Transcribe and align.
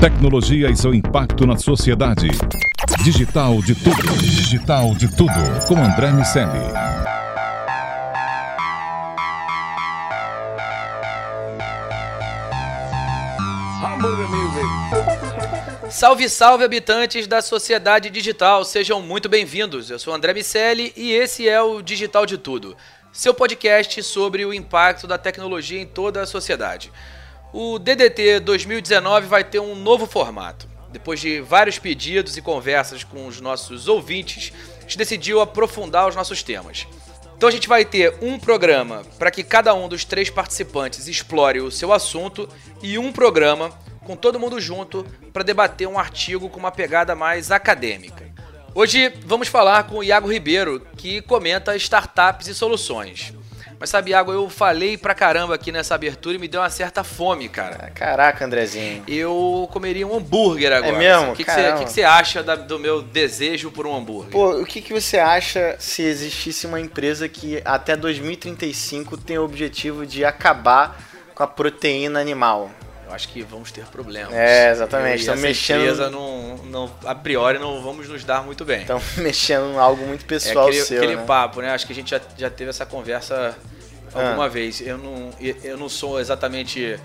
Tecnologia 0.00 0.70
e 0.70 0.76
seu 0.76 0.94
impacto 0.94 1.44
na 1.44 1.58
sociedade. 1.58 2.28
Digital 3.02 3.60
de 3.60 3.74
tudo. 3.74 4.16
Digital 4.20 4.94
de 4.94 5.08
tudo. 5.16 5.66
Com 5.66 5.76
André 5.76 6.12
Miceli. 6.12 6.48
Salve, 15.90 16.28
salve, 16.28 16.62
habitantes 16.62 17.26
da 17.26 17.42
sociedade 17.42 18.08
digital, 18.08 18.64
sejam 18.64 19.02
muito 19.02 19.28
bem-vindos. 19.28 19.90
Eu 19.90 19.98
sou 19.98 20.14
André 20.14 20.32
Miceli 20.32 20.92
e 20.96 21.10
esse 21.10 21.48
é 21.48 21.60
o 21.60 21.82
Digital 21.82 22.24
de 22.24 22.38
Tudo, 22.38 22.76
seu 23.10 23.34
podcast 23.34 24.00
sobre 24.04 24.44
o 24.44 24.54
impacto 24.54 25.08
da 25.08 25.18
tecnologia 25.18 25.80
em 25.80 25.86
toda 25.86 26.22
a 26.22 26.26
sociedade. 26.26 26.92
O 27.50 27.78
DDT 27.78 28.40
2019 28.40 29.26
vai 29.26 29.42
ter 29.42 29.58
um 29.58 29.74
novo 29.74 30.06
formato. 30.06 30.68
Depois 30.90 31.18
de 31.18 31.40
vários 31.40 31.78
pedidos 31.78 32.36
e 32.36 32.42
conversas 32.42 33.04
com 33.04 33.26
os 33.26 33.40
nossos 33.40 33.88
ouvintes, 33.88 34.52
a 34.76 34.82
gente 34.82 34.98
decidiu 34.98 35.40
aprofundar 35.40 36.06
os 36.06 36.14
nossos 36.14 36.42
temas. 36.42 36.86
Então 37.34 37.48
a 37.48 37.52
gente 37.52 37.66
vai 37.66 37.86
ter 37.86 38.14
um 38.20 38.38
programa 38.38 39.02
para 39.18 39.30
que 39.30 39.42
cada 39.42 39.72
um 39.72 39.88
dos 39.88 40.04
três 40.04 40.28
participantes 40.28 41.08
explore 41.08 41.60
o 41.60 41.70
seu 41.70 41.90
assunto 41.90 42.46
e 42.82 42.98
um 42.98 43.10
programa 43.10 43.70
com 44.04 44.14
todo 44.14 44.38
mundo 44.38 44.60
junto 44.60 45.06
para 45.32 45.42
debater 45.42 45.88
um 45.88 45.98
artigo 45.98 46.50
com 46.50 46.58
uma 46.58 46.70
pegada 46.70 47.14
mais 47.14 47.50
acadêmica. 47.50 48.28
Hoje 48.74 49.10
vamos 49.24 49.48
falar 49.48 49.84
com 49.84 49.98
o 49.98 50.04
Iago 50.04 50.30
Ribeiro, 50.30 50.86
que 50.98 51.22
comenta 51.22 51.74
startups 51.76 52.46
e 52.46 52.54
soluções. 52.54 53.32
Mas 53.80 53.90
sabe, 53.90 54.10
Iago, 54.10 54.32
eu 54.32 54.50
falei 54.50 54.96
pra 54.96 55.14
caramba 55.14 55.54
aqui 55.54 55.70
nessa 55.70 55.94
abertura 55.94 56.34
e 56.36 56.38
me 56.38 56.48
deu 56.48 56.60
uma 56.60 56.68
certa 56.70 57.04
fome, 57.04 57.48
cara. 57.48 57.90
Caraca, 57.94 58.44
Andrezinho. 58.44 59.04
Eu 59.06 59.68
comeria 59.72 60.04
um 60.06 60.16
hambúrguer 60.16 60.72
agora. 60.72 60.94
É 60.96 60.98
mesmo? 60.98 61.32
O 61.32 61.36
que, 61.36 61.44
que, 61.44 61.50
você, 61.52 61.72
que, 61.74 61.84
que 61.84 61.92
você 61.92 62.02
acha 62.02 62.42
da- 62.42 62.56
do 62.56 62.78
meu 62.78 63.00
desejo 63.02 63.70
por 63.70 63.86
um 63.86 63.94
hambúrguer? 63.96 64.32
Pô, 64.32 64.50
o 64.60 64.66
que, 64.66 64.80
que 64.80 64.92
você 64.92 65.18
acha 65.18 65.76
se 65.78 66.02
existisse 66.02 66.66
uma 66.66 66.80
empresa 66.80 67.28
que 67.28 67.62
até 67.64 67.94
2035 67.96 69.16
tem 69.16 69.38
o 69.38 69.44
objetivo 69.44 70.04
de 70.04 70.24
acabar 70.24 71.00
com 71.34 71.42
a 71.44 71.46
proteína 71.46 72.18
animal? 72.20 72.70
Eu 73.08 73.14
acho 73.14 73.28
que 73.28 73.42
vamos 73.42 73.72
ter 73.72 73.84
problemas. 73.86 74.34
É, 74.34 74.70
exatamente. 74.70 75.20
Estão 75.20 75.36
mexendo- 75.36 76.10
não, 76.10 76.56
não, 76.58 76.90
a 77.06 77.14
priori 77.14 77.58
não 77.58 77.82
vamos 77.82 78.06
nos 78.08 78.22
dar 78.22 78.42
muito 78.44 78.64
bem. 78.66 78.82
Estão 78.82 79.00
mexendo 79.16 79.72
em 79.72 79.78
algo 79.78 80.06
muito 80.06 80.24
É 80.24 80.28
pessoal 80.28 80.66
aquele, 80.68 80.82
seu, 80.84 80.98
aquele 80.98 81.16
né? 81.16 81.24
papo, 81.24 81.62
né? 81.62 81.70
Acho 81.70 81.86
que 81.86 81.92
a 81.92 81.96
gente 81.96 82.10
já, 82.10 82.20
já 82.36 82.50
teve 82.50 82.68
essa 82.68 82.84
conversa 82.84 83.56
Ah. 84.14 84.26
alguma 84.28 84.48
vez. 84.48 84.80
Eu 84.82 84.98
não, 84.98 85.30
eu 85.40 85.78
não 85.78 85.88
sou 85.88 86.20
exatamente 86.20 87.00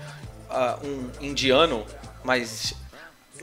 ah, 0.50 0.78
um 0.84 1.08
indiano, 1.22 1.86
mas 2.22 2.74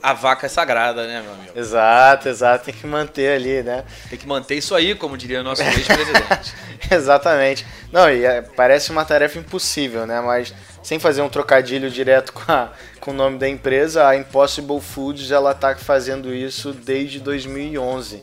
a 0.00 0.12
vaca 0.12 0.46
é 0.46 0.48
sagrada, 0.48 1.06
né, 1.06 1.20
meu 1.22 1.32
amigo? 1.32 1.52
Exato, 1.58 2.28
exato. 2.28 2.64
Tem 2.64 2.74
que 2.74 2.86
manter 2.86 3.36
ali, 3.36 3.62
né? 3.62 3.84
Tem 4.08 4.18
que 4.18 4.26
manter 4.26 4.56
isso 4.56 4.74
aí, 4.74 4.94
como 4.94 5.16
diria 5.16 5.40
o 5.40 5.44
nosso 5.44 5.62
ex-presidente. 5.62 6.54
Exatamente. 6.90 7.64
Não, 7.92 8.10
e 8.10 8.24
é, 8.24 8.42
parece 8.42 8.90
uma 8.90 9.04
tarefa 9.04 9.38
impossível, 9.38 10.06
né? 10.06 10.20
Mas 10.20 10.52
sem 10.92 10.98
fazer 10.98 11.22
um 11.22 11.28
trocadilho 11.30 11.90
direto 11.90 12.34
com, 12.34 12.52
a- 12.52 12.68
com 13.00 13.12
o 13.12 13.14
nome 13.14 13.38
da 13.38 13.48
empresa, 13.48 14.06
a 14.06 14.14
Impossible 14.14 14.78
Foods 14.78 15.30
ela 15.30 15.52
está 15.52 15.74
fazendo 15.74 16.34
isso 16.34 16.74
desde 16.74 17.18
2011. 17.18 18.22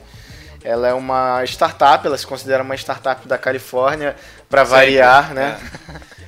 Ela 0.63 0.89
é 0.89 0.93
uma 0.93 1.43
startup, 1.45 2.05
ela 2.05 2.15
se 2.15 2.27
considera 2.27 2.61
uma 2.61 2.75
startup 2.75 3.27
da 3.27 3.39
Califórnia, 3.39 4.15
para 4.47 4.63
variar, 4.63 5.33
né? 5.33 5.57
é. 5.95 6.09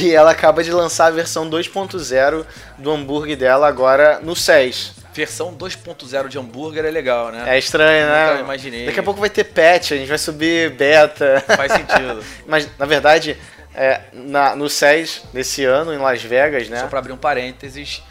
E 0.00 0.14
ela 0.14 0.30
acaba 0.30 0.64
de 0.64 0.72
lançar 0.72 1.06
a 1.06 1.10
versão 1.10 1.50
2.0 1.50 2.46
do 2.78 2.90
hambúrguer 2.90 3.36
dela 3.36 3.68
agora 3.68 4.20
no 4.22 4.34
SES. 4.34 4.92
Versão 5.12 5.54
2.0 5.54 6.28
de 6.28 6.38
hambúrguer 6.38 6.86
é 6.86 6.90
legal, 6.90 7.30
né? 7.30 7.44
É 7.46 7.58
estranho, 7.58 8.06
Nunca 8.06 8.34
né? 8.36 8.40
imaginei. 8.40 8.86
Daqui 8.86 9.00
a 9.00 9.02
pouco 9.02 9.20
vai 9.20 9.28
ter 9.28 9.44
patch, 9.44 9.92
a 9.92 9.96
gente 9.96 10.08
vai 10.08 10.16
subir 10.16 10.70
beta. 10.70 11.44
Faz 11.54 11.72
sentido. 11.72 12.24
Mas, 12.48 12.66
na 12.78 12.86
verdade, 12.86 13.36
é, 13.74 14.00
na- 14.12 14.54
no 14.56 14.68
SES 14.68 15.22
desse 15.32 15.64
ano, 15.64 15.92
em 15.92 15.98
Las 15.98 16.22
Vegas, 16.22 16.68
né? 16.68 16.80
Só 16.80 16.86
para 16.86 16.98
abrir 16.98 17.12
um 17.12 17.16
parênteses, 17.16 18.02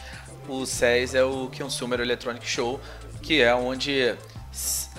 o 0.48 0.66
SES 0.66 1.14
é 1.16 1.24
o 1.24 1.50
Consumer 1.56 2.00
Electronic 2.00 2.48
Show, 2.48 2.80
que 3.22 3.42
é 3.42 3.54
onde 3.54 4.16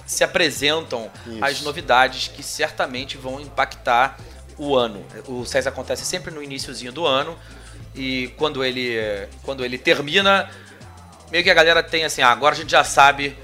se 0.06 0.22
apresentam 0.24 1.10
Isso. 1.26 1.44
as 1.44 1.60
novidades 1.62 2.28
que 2.28 2.42
certamente 2.42 3.16
vão 3.16 3.40
impactar 3.40 4.18
o 4.58 4.76
ano. 4.76 5.04
O 5.26 5.44
SES 5.44 5.66
acontece 5.66 6.04
sempre 6.04 6.32
no 6.32 6.42
iníciozinho 6.42 6.92
do 6.92 7.06
ano 7.06 7.36
e 7.94 8.32
quando 8.36 8.64
ele, 8.64 8.98
quando 9.42 9.64
ele 9.64 9.76
termina, 9.78 10.48
meio 11.30 11.42
que 11.42 11.50
a 11.50 11.54
galera 11.54 11.82
tem 11.82 12.04
assim, 12.04 12.22
ah, 12.22 12.28
agora 12.30 12.54
a 12.54 12.58
gente 12.58 12.70
já 12.70 12.84
sabe 12.84 13.36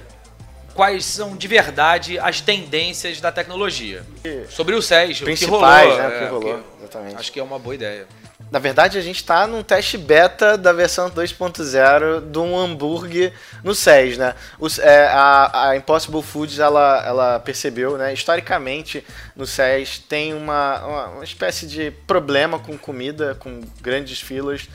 quais 0.75 1.05
são 1.05 1.37
de 1.37 1.49
verdade 1.49 2.19
as 2.19 2.41
tendências 2.41 3.21
da 3.21 3.33
tecnologia. 3.33 4.05
Sobre 4.49 4.75
o 4.75 4.83
SES, 4.83 5.17
o 5.17 5.19
que 5.21 5.25
Principais, 5.25 5.89
rolou. 5.91 5.99
né? 5.99 6.09
O 6.09 6.13
é, 6.13 6.19
que 6.19 6.25
o 6.25 6.39
rolou, 6.39 6.59
que- 6.59 6.78
exatamente. 6.89 7.17
Acho 7.17 7.33
que 7.33 7.41
é 7.41 7.43
uma 7.43 7.59
boa 7.59 7.75
ideia. 7.75 8.07
Na 8.51 8.59
verdade, 8.59 8.97
a 8.97 9.01
gente 9.03 9.23
tá 9.25 9.47
num 9.47 9.63
teste 9.63 9.99
beta 9.99 10.57
da 10.57 10.73
versão 10.73 11.11
2.0 11.11 12.31
de 12.31 12.39
um 12.39 12.59
hambúrguer 12.59 13.33
no 13.63 13.75
SES, 13.75 14.17
né? 14.17 14.35
Os- 14.59 14.79
é, 14.79 15.07
a, 15.09 15.69
a 15.71 15.77
Impossible 15.77 16.23
Foods, 16.23 16.59
ela, 16.59 17.05
ela 17.07 17.41
percebeu, 17.41 17.99
né? 17.99 18.13
Historicamente, 18.13 19.05
no 19.37 19.47
SES 19.47 19.99
tem 20.09 20.33
uma, 20.33 20.79
uma, 20.85 21.07
uma 21.09 21.25
espécie 21.25 21.67
de 21.67 21.91
problema 22.07 22.59
com 22.59 22.79
comida, 22.79 23.35
com 23.39 23.61
grandes 23.83 24.21
filas 24.21 24.69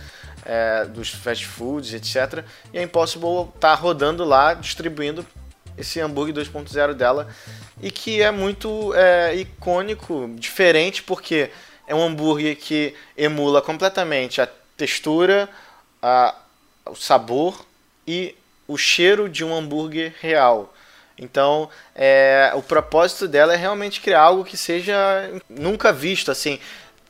é, 0.45 0.85
dos 0.85 1.09
fast 1.09 1.45
foods, 1.47 1.94
etc. 1.94 2.44
E 2.72 2.78
a 2.78 2.84
Impossible 2.84 3.47
tá 3.59 3.74
rodando 3.74 4.24
lá, 4.24 4.53
distribuindo 4.53 5.25
esse 5.75 6.00
hambúrguer 6.00 6.35
2.0 6.35 6.94
dela 6.94 7.28
e 7.81 7.90
que 7.90 8.22
é 8.22 8.30
muito 8.30 8.94
é, 8.94 9.34
icônico, 9.35 10.30
diferente 10.38 11.01
porque 11.01 11.50
é 11.93 11.95
um 11.95 12.03
hambúrguer 12.03 12.57
que 12.57 12.95
emula 13.15 13.61
completamente 13.61 14.41
a 14.41 14.49
textura, 14.75 15.47
a, 16.01 16.35
o 16.87 16.95
sabor 16.95 17.65
e 18.05 18.35
o 18.67 18.77
cheiro 18.77 19.29
de 19.29 19.45
um 19.45 19.55
hambúrguer 19.55 20.13
real. 20.19 20.73
Então, 21.17 21.69
é, 21.95 22.51
o 22.55 22.63
propósito 22.63 23.27
dela 23.27 23.53
é 23.53 23.57
realmente 23.57 24.01
criar 24.01 24.21
algo 24.21 24.43
que 24.43 24.57
seja 24.57 24.93
nunca 25.47 25.93
visto, 25.93 26.31
assim, 26.31 26.59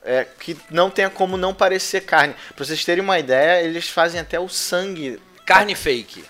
é, 0.03 0.27
que 0.39 0.57
não 0.69 0.89
tenha 0.89 1.09
como 1.09 1.37
não 1.37 1.53
parecer 1.53 2.01
carne. 2.01 2.35
Para 2.53 2.65
vocês 2.65 2.83
terem 2.83 3.03
uma 3.03 3.17
ideia, 3.17 3.63
eles 3.63 3.87
fazem 3.87 4.19
até 4.19 4.37
o 4.37 4.49
sangue. 4.49 5.21
Carne 5.45 5.75
fake. 5.75 6.25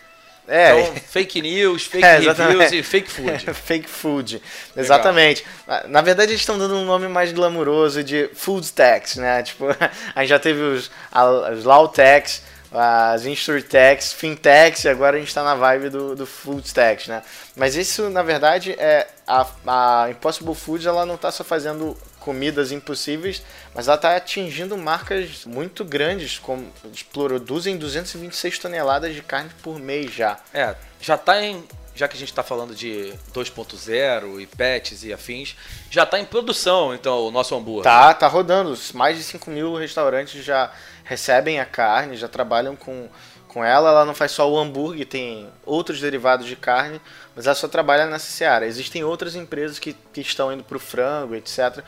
É, 0.47 0.79
Então, 0.81 0.95
fake 1.09 1.41
news, 1.41 1.83
fake 1.85 2.03
É, 2.05 2.17
reviews 2.19 2.71
e 2.73 2.83
fake 2.83 3.09
food. 3.09 3.45
Fake 3.53 3.89
food. 3.89 4.41
Exatamente. 4.75 5.45
Na- 5.65 5.83
Na 5.87 6.01
verdade, 6.01 6.31
eles 6.31 6.41
estão 6.41 6.57
dando 6.57 6.75
um 6.75 6.85
nome 6.85 7.07
mais 7.07 7.31
glamuroso 7.31 8.03
de 8.03 8.29
food 8.33 8.71
tax, 8.73 9.15
né? 9.15 9.41
Tipo, 9.43 9.67
a 10.15 10.19
gente 10.21 10.29
já 10.29 10.39
teve 10.39 10.59
os, 10.61 10.91
os 11.57 11.63
law 11.63 11.87
tax, 11.87 12.41
as 12.71 13.25
insurtax, 13.25 14.11
fintechs, 14.13 14.83
e 14.83 14.89
agora 14.89 15.15
a 15.15 15.19
gente 15.19 15.29
está 15.29 15.43
na 15.43 15.55
vibe 15.55 15.89
do, 15.89 16.15
do 16.15 16.25
food 16.25 16.73
tax, 16.73 17.07
né? 17.07 17.21
Mas 17.55 17.75
isso, 17.75 18.09
na 18.09 18.23
verdade, 18.23 18.71
é 18.77 19.07
a, 19.27 19.45
a 19.67 20.09
Impossible 20.09 20.55
Foods, 20.55 20.85
ela 20.87 21.05
não 21.05 21.15
está 21.15 21.31
só 21.31 21.43
fazendo 21.43 21.95
comidas 22.23 22.71
impossíveis, 22.71 23.43
mas 23.75 23.87
ela 23.87 23.95
está 23.95 24.15
atingindo 24.15 24.77
marcas 24.77 25.43
muito 25.45 25.83
grandes, 25.83 26.39
como 26.39 26.65
eles 26.85 27.03
produzem 27.03 27.77
226 27.77 28.59
toneladas 28.59 29.13
de 29.13 29.21
carne 29.21 29.49
por 29.61 29.77
mês 29.77 30.13
já. 30.13 30.39
É, 30.53 30.73
já 31.01 31.17
tá 31.17 31.41
em. 31.41 31.63
Já 31.95 32.07
que 32.07 32.15
a 32.15 32.19
gente 32.19 32.33
tá 32.33 32.41
falando 32.41 32.73
de 32.73 33.13
2.0 33.35 34.41
e 34.41 34.47
pets 34.47 35.03
e 35.03 35.13
afins, 35.13 35.55
já 35.91 36.07
tá 36.07 36.19
em 36.19 36.25
produção, 36.25 36.91
então, 36.91 37.27
o 37.27 37.29
nosso 37.29 37.53
hambúrguer. 37.55 37.83
Tá, 37.83 38.11
tá 38.15 38.27
rodando. 38.27 38.75
Mais 38.95 39.15
de 39.15 39.23
5 39.23 39.51
mil 39.51 39.75
restaurantes 39.75 40.43
já 40.43 40.71
recebem 41.03 41.59
a 41.59 41.65
carne, 41.65 42.17
já 42.17 42.27
trabalham 42.27 42.75
com, 42.75 43.07
com 43.47 43.63
ela. 43.63 43.89
Ela 43.89 44.05
não 44.05 44.15
faz 44.15 44.31
só 44.31 44.49
o 44.49 44.57
hambúrguer, 44.57 45.05
tem 45.05 45.47
outros 45.63 46.01
derivados 46.01 46.47
de 46.47 46.55
carne, 46.55 46.99
mas 47.35 47.45
ela 47.45 47.53
só 47.53 47.67
trabalha 47.67 48.07
nessa 48.07 48.31
seara. 48.31 48.65
Existem 48.65 49.03
outras 49.03 49.35
empresas 49.35 49.77
que, 49.77 49.93
que 49.93 50.21
estão 50.21 50.51
indo 50.51 50.63
pro 50.63 50.79
frango, 50.79 51.35
etc. 51.35 51.83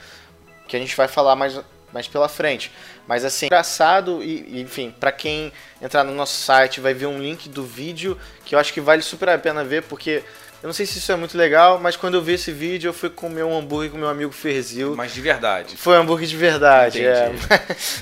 Que 0.68 0.76
a 0.76 0.80
gente 0.80 0.96
vai 0.96 1.08
falar 1.08 1.36
mais, 1.36 1.60
mais 1.94 2.08
pela 2.08 2.28
frente. 2.28 2.72
Mas 3.08 3.24
assim, 3.24 3.46
engraçado 3.46 4.24
e, 4.24 4.62
enfim, 4.62 4.94
para 5.00 5.12
quem 5.12 5.52
entrar 5.82 6.04
no 6.04 6.14
nosso 6.14 6.42
site 6.42 6.80
vai 6.80 6.94
ver 6.94 7.06
um 7.06 7.20
link 7.20 7.48
do 7.48 7.64
vídeo 7.64 8.18
que 8.44 8.56
eu 8.56 8.60
acho 8.60 8.74
que 8.74 8.82
vale 8.82 9.02
super 9.02 9.30
a 9.30 9.38
pena 9.38 9.64
ver 9.64 9.84
porque 9.84 10.24
eu 10.66 10.68
não 10.68 10.74
sei 10.74 10.88
se 10.88 10.98
isso 10.98 11.12
é 11.12 11.16
muito 11.16 11.38
legal, 11.38 11.80
mas 11.80 11.96
quando 11.96 12.16
eu 12.16 12.24
vi 12.24 12.34
esse 12.34 12.52
vídeo 12.52 12.90
eu 12.90 12.94
fui 12.94 13.08
comer 13.08 13.44
um 13.44 13.56
hambúrguer 13.56 13.92
com 13.92 14.00
meu 14.00 14.10
amigo 14.10 14.32
Ferzil. 14.32 14.96
Mas 14.96 15.14
de 15.14 15.22
verdade. 15.22 15.78
Foi 15.78 15.96
um 15.96 16.02
hambúrguer 16.02 16.28
de 16.28 16.36
verdade, 16.36 17.06
é. 17.06 17.32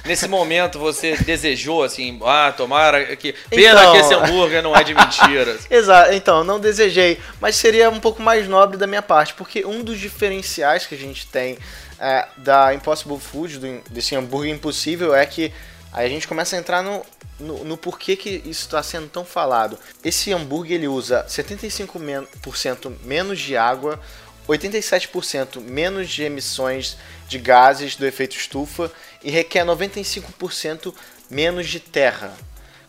Nesse 0.06 0.30
momento 0.30 0.80
você 0.80 1.18
desejou 1.28 1.84
assim, 1.84 2.18
ah, 2.24 2.54
tomara 2.56 3.18
que 3.18 3.34
pena 3.50 3.82
então... 3.82 3.92
que 3.92 3.98
esse 3.98 4.14
hambúrguer 4.14 4.64
não 4.64 4.74
é 4.74 4.82
de 4.82 4.94
mentira. 4.94 5.58
Exato. 5.70 6.14
Então, 6.14 6.46
não 6.46 6.58
desejei, 6.58 7.20
mas 7.42 7.58
seria 7.58 7.90
um 7.90 8.00
pouco 8.00 8.22
mais 8.22 8.48
nobre 8.48 8.78
da 8.78 8.88
minha 8.88 9.02
parte, 9.02 9.34
porque 9.34 9.66
um 9.66 9.84
dos 9.84 10.00
diferenciais 10.00 10.86
que 10.86 10.96
a 10.96 10.98
gente 10.98 11.28
tem 11.28 11.58
é, 12.00 12.28
da 12.38 12.74
Impossible 12.74 13.20
Food, 13.20 13.60
do, 13.60 13.82
desse 13.90 14.16
hambúrguer 14.16 14.54
impossível, 14.54 15.14
é 15.16 15.26
que 15.26 15.54
aí 15.92 16.06
a 16.06 16.10
gente 16.10 16.28
começa 16.28 16.56
a 16.56 16.60
entrar 16.60 16.82
no, 16.82 17.06
no, 17.40 17.64
no 17.64 17.78
porquê 17.78 18.16
que 18.16 18.42
isso 18.46 18.66
está 18.66 18.82
sendo 18.82 19.08
tão 19.08 19.26
falado. 19.26 19.78
Esse 20.04 20.32
hambúrguer 20.32 20.78
ele 20.78 20.88
usa 20.88 21.26
75% 21.28 22.94
menos 23.04 23.40
de 23.40 23.56
água, 23.58 24.00
87% 24.48 25.62
menos 25.62 26.10
de 26.10 26.24
emissões 26.24 26.98
de 27.28 27.40
gases 27.40 27.96
do 27.96 28.06
efeito 28.06 28.36
estufa 28.36 28.92
e 29.24 29.32
requer 29.32 29.66
95% 29.66 30.94
menos 31.30 31.68
de 31.70 31.80
terra. 31.80 32.34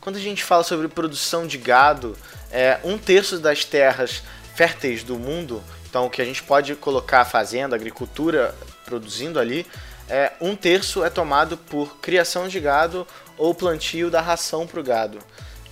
Quando 0.00 0.16
a 0.16 0.20
gente 0.20 0.42
fala 0.42 0.62
sobre 0.62 0.88
produção 0.88 1.46
de 1.46 1.56
gado, 1.56 2.16
é, 2.50 2.78
um 2.84 2.98
terço 2.98 3.38
das 3.38 3.64
terras 3.64 4.22
férteis 4.54 5.02
do 5.02 5.18
mundo, 5.18 5.62
então 5.88 6.06
o 6.06 6.10
que 6.10 6.20
a 6.20 6.24
gente 6.24 6.42
pode 6.42 6.74
colocar 6.74 7.24
fazenda, 7.24 7.74
agricultura 7.74 8.54
produzindo 8.84 9.38
ali, 9.38 9.66
é, 10.08 10.32
um 10.40 10.54
terço 10.54 11.04
é 11.04 11.10
tomado 11.10 11.56
por 11.56 11.98
criação 11.98 12.48
de 12.48 12.60
gado 12.60 13.06
ou 13.38 13.54
plantio 13.54 14.10
da 14.10 14.20
ração 14.20 14.66
para 14.66 14.81
o 14.81 14.84
gado. 14.84 15.19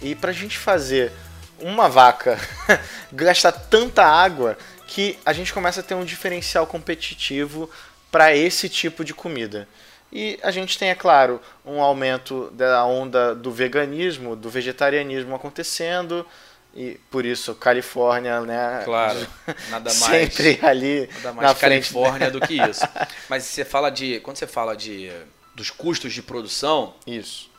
E 0.01 0.15
para 0.15 0.31
a 0.31 0.35
gente 0.35 0.59
fazer 0.59 1.13
uma 1.61 1.89
vaca 1.89 2.39
gastar 3.13 3.53
tanta 3.53 4.05
água 4.05 4.57
que 4.87 5.19
a 5.25 5.33
gente 5.33 5.53
começa 5.53 5.81
a 5.81 5.83
ter 5.83 5.95
um 5.95 6.05
diferencial 6.05 6.67
competitivo 6.67 7.71
para 8.11 8.35
esse 8.35 8.69
tipo 8.69 9.05
de 9.05 9.15
comida. 9.15 9.69
E 10.13 10.39
a 10.43 10.51
gente 10.51 10.79
tem, 10.79 10.91
é 10.91 10.95
claro, 10.95 11.41
um 11.65 11.81
aumento 11.81 12.51
da 12.53 12.85
onda 12.85 13.35
do 13.35 13.51
veganismo, 13.51 14.37
do 14.37 14.51
vegetarianismo 14.51 15.35
acontecendo, 15.35 16.27
e 16.75 16.99
por 17.11 17.27
isso 17.27 17.55
Califórnia, 17.55 18.41
né? 18.41 18.83
Claro, 18.85 19.27
nada 19.69 19.93
mais. 19.95 20.35
Sempre 20.35 20.59
ali 20.63 21.09
nada 21.17 21.33
mais 21.33 21.49
na 21.49 21.55
Califórnia 21.55 22.31
do 22.31 22.41
que 22.41 22.55
isso. 22.55 22.87
Mas 23.29 23.45
você 23.45 23.65
fala 23.65 23.91
de, 23.91 24.21
quando 24.21 24.37
você 24.37 24.47
fala 24.47 24.75
de 24.75 25.11
dos 25.55 25.71
custos 25.71 26.13
de 26.13 26.23
produção, 26.23 26.95
isso. 27.07 27.51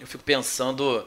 Eu 0.00 0.06
fico 0.06 0.22
pensando 0.22 1.06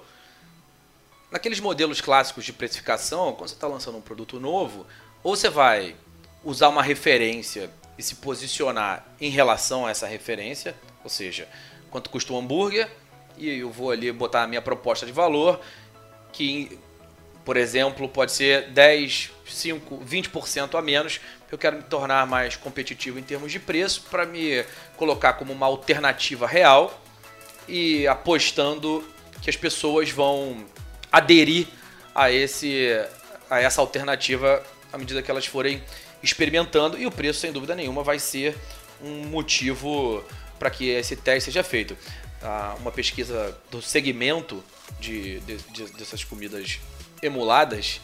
naqueles 1.31 1.59
modelos 1.59 2.01
clássicos 2.01 2.45
de 2.45 2.53
precificação, 2.53 3.33
quando 3.33 3.49
você 3.49 3.55
está 3.55 3.67
lançando 3.67 3.97
um 3.97 4.01
produto 4.01 4.39
novo, 4.39 4.85
ou 5.23 5.35
você 5.35 5.49
vai 5.49 5.95
usar 6.43 6.69
uma 6.69 6.83
referência 6.83 7.69
e 7.97 8.03
se 8.03 8.15
posicionar 8.15 9.05
em 9.19 9.29
relação 9.29 9.85
a 9.85 9.91
essa 9.91 10.07
referência, 10.07 10.75
ou 11.03 11.09
seja, 11.09 11.47
quanto 11.89 12.09
custa 12.09 12.31
um 12.33 12.37
hambúrguer, 12.37 12.89
e 13.37 13.49
eu 13.49 13.69
vou 13.69 13.91
ali 13.91 14.11
botar 14.11 14.43
a 14.43 14.47
minha 14.47 14.61
proposta 14.61 15.05
de 15.05 15.11
valor, 15.11 15.59
que 16.31 16.77
por 17.47 17.55
exemplo, 17.55 18.09
pode 18.09 18.33
ser 18.33 18.71
10, 18.71 19.31
5, 19.47 20.03
20% 20.05 20.77
a 20.77 20.81
menos. 20.81 21.21
Eu 21.49 21.57
quero 21.57 21.77
me 21.77 21.83
tornar 21.83 22.27
mais 22.27 22.57
competitivo 22.57 23.17
em 23.17 23.23
termos 23.23 23.53
de 23.53 23.57
preço 23.57 24.01
para 24.11 24.25
me 24.25 24.65
colocar 24.97 25.31
como 25.31 25.53
uma 25.53 25.65
alternativa 25.65 26.45
real 26.45 27.01
e 27.65 28.05
apostando 28.05 29.01
que 29.41 29.49
as 29.49 29.55
pessoas 29.55 30.09
vão 30.11 30.65
aderir 31.09 31.67
a 32.13 32.29
esse 32.29 32.89
a 33.49 33.61
essa 33.61 33.79
alternativa 33.79 34.61
à 34.91 34.97
medida 34.97 35.23
que 35.23 35.31
elas 35.31 35.45
forem 35.45 35.81
experimentando 36.21 36.99
e 36.99 37.07
o 37.07 37.11
preço 37.11 37.39
sem 37.39 37.53
dúvida 37.53 37.73
nenhuma 37.73 38.03
vai 38.03 38.19
ser 38.19 38.57
um 39.01 39.23
motivo 39.27 40.21
para 40.59 40.69
que 40.69 40.89
esse 40.89 41.15
teste 41.15 41.45
seja 41.45 41.63
feito. 41.63 41.97
Ah, 42.43 42.75
uma 42.81 42.91
pesquisa 42.91 43.57
do 43.71 43.81
segmento 43.81 44.61
de, 44.99 45.39
de, 45.39 45.57
de, 45.71 45.83
dessas 45.93 46.25
comidas 46.25 46.77
emuladas 47.21 48.01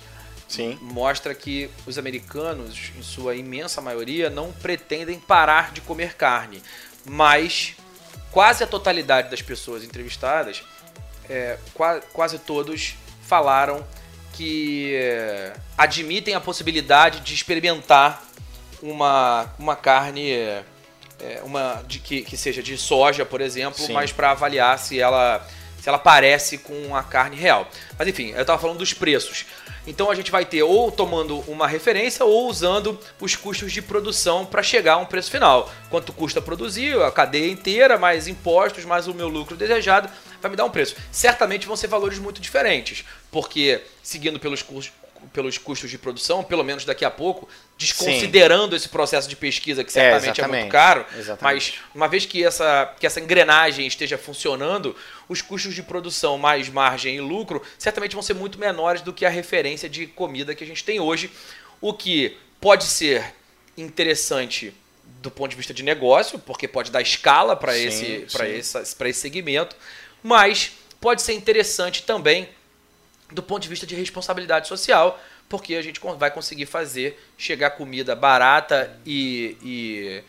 Sim. 0.47 0.77
mostra 0.81 1.33
que 1.33 1.69
os 1.85 1.97
americanos, 1.97 2.91
em 2.97 3.01
sua 3.01 3.35
imensa 3.35 3.81
maioria, 3.81 4.29
não 4.29 4.51
pretendem 4.51 5.19
parar 5.19 5.71
de 5.71 5.81
comer 5.81 6.15
carne, 6.15 6.61
mas 7.05 7.75
quase 8.31 8.63
a 8.63 8.67
totalidade 8.67 9.29
das 9.29 9.41
pessoas 9.41 9.83
entrevistadas, 9.83 10.63
é, 11.29 11.57
quase 12.11 12.37
todos 12.39 12.95
falaram 13.23 13.85
que 14.33 14.93
é, 14.95 15.53
admitem 15.77 16.33
a 16.33 16.41
possibilidade 16.41 17.21
de 17.21 17.33
experimentar 17.33 18.23
uma, 18.81 19.53
uma 19.57 19.75
carne 19.75 20.31
é, 21.23 21.41
uma 21.43 21.83
de, 21.87 21.99
que, 21.99 22.21
que 22.21 22.35
seja 22.35 22.61
de 22.61 22.77
soja, 22.77 23.25
por 23.25 23.39
exemplo, 23.39 23.79
Sim. 23.79 23.93
mas 23.93 24.11
para 24.11 24.31
avaliar 24.31 24.77
se 24.77 24.99
ela 24.99 25.47
se 25.83 25.89
ela 25.89 25.99
parece 25.99 26.59
com 26.59 26.95
a 26.95 27.03
carne 27.03 27.35
real. 27.35 27.67
Mas 27.99 28.07
enfim, 28.07 28.29
eu 28.29 28.39
estava 28.39 28.57
falando 28.57 28.77
dos 28.77 28.93
preços. 28.93 29.45
Então 29.85 30.09
a 30.09 30.15
gente 30.15 30.31
vai 30.31 30.45
ter 30.45 30.63
ou 30.63 30.89
tomando 30.89 31.39
uma 31.41 31.67
referência 31.67 32.23
ou 32.23 32.47
usando 32.47 32.97
os 33.19 33.35
custos 33.35 33.69
de 33.69 33.81
produção 33.81 34.45
para 34.45 34.63
chegar 34.63 34.93
a 34.93 34.97
um 34.99 35.05
preço 35.05 35.29
final. 35.29 35.69
Quanto 35.89 36.13
custa 36.13 36.41
produzir, 36.41 36.97
a 37.01 37.11
cadeia 37.11 37.51
inteira, 37.51 37.97
mais 37.97 38.29
impostos, 38.29 38.85
mais 38.85 39.09
o 39.09 39.13
meu 39.13 39.27
lucro 39.27 39.57
desejado, 39.57 40.07
vai 40.41 40.49
me 40.49 40.55
dar 40.55 40.63
um 40.63 40.69
preço. 40.69 40.95
Certamente 41.11 41.67
vão 41.67 41.75
ser 41.75 41.87
valores 41.87 42.17
muito 42.17 42.39
diferentes, 42.39 43.03
porque 43.29 43.81
seguindo 44.01 44.39
pelos 44.39 44.61
custos 44.61 45.02
pelos 45.33 45.57
custos 45.57 45.89
de 45.89 45.97
produção, 45.97 46.43
pelo 46.43 46.63
menos 46.63 46.85
daqui 46.85 47.03
a 47.03 47.09
pouco, 47.09 47.49
desconsiderando 47.77 48.71
Sim. 48.71 48.75
esse 48.77 48.89
processo 48.89 49.27
de 49.27 49.35
pesquisa 49.35 49.83
que 49.83 49.91
certamente 49.91 50.39
é, 50.39 50.43
é 50.43 50.47
muito 50.47 50.69
caro, 50.69 51.05
exatamente. 51.17 51.41
mas 51.41 51.73
uma 51.93 52.07
vez 52.07 52.25
que 52.25 52.43
essa, 52.43 52.93
que 52.99 53.05
essa 53.05 53.19
engrenagem 53.19 53.85
esteja 53.87 54.17
funcionando, 54.17 54.95
os 55.27 55.41
custos 55.41 55.73
de 55.73 55.81
produção 55.81 56.37
mais 56.37 56.69
margem 56.69 57.15
e 57.15 57.21
lucro 57.21 57.61
certamente 57.77 58.13
vão 58.13 58.21
ser 58.21 58.35
muito 58.35 58.59
menores 58.59 59.01
do 59.01 59.11
que 59.11 59.25
a 59.25 59.29
referência 59.29 59.89
de 59.89 60.05
comida 60.05 60.53
que 60.53 60.63
a 60.63 60.67
gente 60.67 60.83
tem 60.83 60.99
hoje, 60.99 61.31
o 61.81 61.93
que 61.93 62.37
pode 62.61 62.83
ser 62.83 63.33
interessante 63.75 64.73
do 65.21 65.31
ponto 65.31 65.49
de 65.51 65.57
vista 65.57 65.73
de 65.73 65.83
negócio, 65.83 66.37
porque 66.37 66.67
pode 66.67 66.91
dar 66.91 67.01
escala 67.01 67.55
para 67.55 67.77
esse, 67.77 68.25
esse, 68.27 68.77
esse 68.77 69.19
segmento, 69.19 69.75
mas 70.21 70.73
pode 71.01 71.21
ser 71.21 71.33
interessante 71.33 72.03
também 72.03 72.47
do 73.33 73.43
ponto 73.43 73.63
de 73.63 73.69
vista 73.69 73.85
de 73.85 73.95
responsabilidade 73.95 74.67
social, 74.67 75.19
porque 75.49 75.75
a 75.75 75.81
gente 75.81 75.99
vai 76.17 76.31
conseguir 76.31 76.65
fazer 76.65 77.19
chegar 77.37 77.71
comida 77.71 78.15
barata 78.15 78.97
e, 79.05 79.57
e 79.61 80.23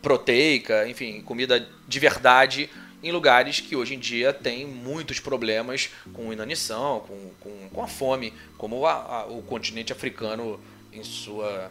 proteica, 0.00 0.88
enfim, 0.88 1.22
comida 1.22 1.66
de 1.86 2.00
verdade 2.00 2.70
em 3.02 3.10
lugares 3.10 3.60
que 3.60 3.74
hoje 3.74 3.94
em 3.94 3.98
dia 3.98 4.32
tem 4.32 4.66
muitos 4.66 5.18
problemas 5.18 5.90
com 6.12 6.32
inanição, 6.32 7.00
com, 7.00 7.30
com, 7.40 7.68
com 7.68 7.82
a 7.82 7.88
fome, 7.88 8.32
como 8.56 8.86
a, 8.86 8.92
a, 8.92 9.26
o 9.26 9.42
continente 9.42 9.92
africano 9.92 10.60
em 10.92 11.02
sua 11.02 11.70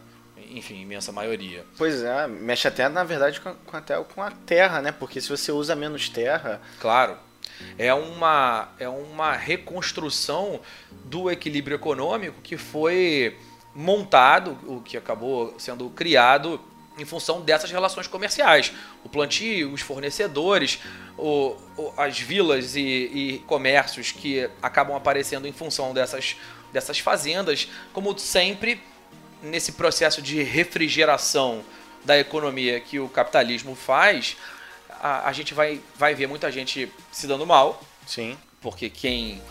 enfim, 0.50 0.80
imensa 0.82 1.12
maioria. 1.12 1.64
Pois 1.78 2.02
é, 2.02 2.26
mexe 2.26 2.68
até, 2.68 2.88
na 2.88 3.04
verdade, 3.04 3.40
com, 3.40 3.54
com, 3.54 3.76
até 3.76 3.96
com 4.02 4.22
a 4.22 4.30
terra, 4.30 4.82
né? 4.82 4.92
Porque 4.92 5.20
se 5.20 5.28
você 5.28 5.50
usa 5.50 5.74
menos 5.74 6.08
terra. 6.08 6.60
Claro. 6.80 7.16
É 7.78 7.92
uma, 7.92 8.68
é 8.78 8.88
uma 8.88 9.32
reconstrução 9.32 10.60
do 11.04 11.30
equilíbrio 11.30 11.74
econômico 11.74 12.40
que 12.42 12.56
foi 12.56 13.36
montado, 13.74 14.58
o 14.66 14.80
que 14.80 14.96
acabou 14.96 15.54
sendo 15.58 15.88
criado 15.90 16.60
em 16.98 17.04
função 17.04 17.40
dessas 17.40 17.70
relações 17.70 18.06
comerciais. 18.06 18.72
O 19.02 19.08
plantio, 19.08 19.72
os 19.72 19.80
fornecedores, 19.80 20.78
o, 21.16 21.56
o, 21.76 21.92
as 21.96 22.18
vilas 22.18 22.76
e, 22.76 22.80
e, 22.80 23.38
comércios 23.46 24.12
que 24.12 24.48
acabam 24.60 24.96
aparecendo 24.96 25.46
em 25.46 25.52
função 25.52 25.94
dessas, 25.94 26.36
dessas 26.72 26.98
fazendas, 26.98 27.68
como 27.92 28.16
sempre 28.18 28.80
nesse 29.42 29.72
processo 29.72 30.20
de 30.20 30.42
refrigeração 30.42 31.64
da 32.04 32.18
economia 32.18 32.80
que 32.80 32.98
o 32.98 33.08
capitalismo 33.08 33.74
faz, 33.74 34.36
a, 35.02 35.28
a 35.28 35.32
gente 35.32 35.52
vai, 35.52 35.80
vai 35.98 36.14
ver 36.14 36.28
muita 36.28 36.50
gente 36.52 36.90
se 37.10 37.26
dando 37.26 37.44
mal. 37.44 37.82
Sim. 38.06 38.38
Porque 38.60 38.88
quem. 38.88 39.42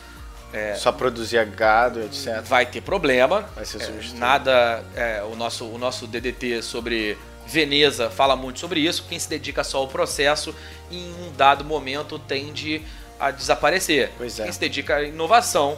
É, 0.54 0.76
Só 0.76 0.92
produzia 0.92 1.44
gado, 1.44 2.02
etc. 2.02 2.42
Vai 2.44 2.66
ter 2.66 2.82
problema. 2.82 3.42
Vai 3.54 3.66
ser 3.66 3.82
é, 3.82 4.18
Nada. 4.18 4.84
É, 4.96 5.22
o, 5.24 5.36
nosso, 5.36 5.66
o 5.66 5.78
nosso 5.78 6.08
DDT 6.08 6.62
sobre 6.62 7.18
Veneza 7.46 8.10
fala 8.10 8.36
muito 8.36 8.60
sobre 8.60 8.80
isso. 8.80 9.06
Quem 9.08 9.20
se 9.20 9.30
dedica 9.30 9.64
só 9.64 9.80
ao 9.80 9.88
processo, 9.88 10.56
em 10.90 11.14
um 11.22 11.32
dado 11.34 11.66
momento, 11.66 12.18
tende 12.18 12.82
a 13.20 13.32
desaparecer. 13.32 14.12
Pois 14.18 14.40
é. 14.40 14.44
Quem 14.44 14.52
se 14.52 14.60
dedica 14.60 14.96
à 14.98 15.04
inovação 15.04 15.78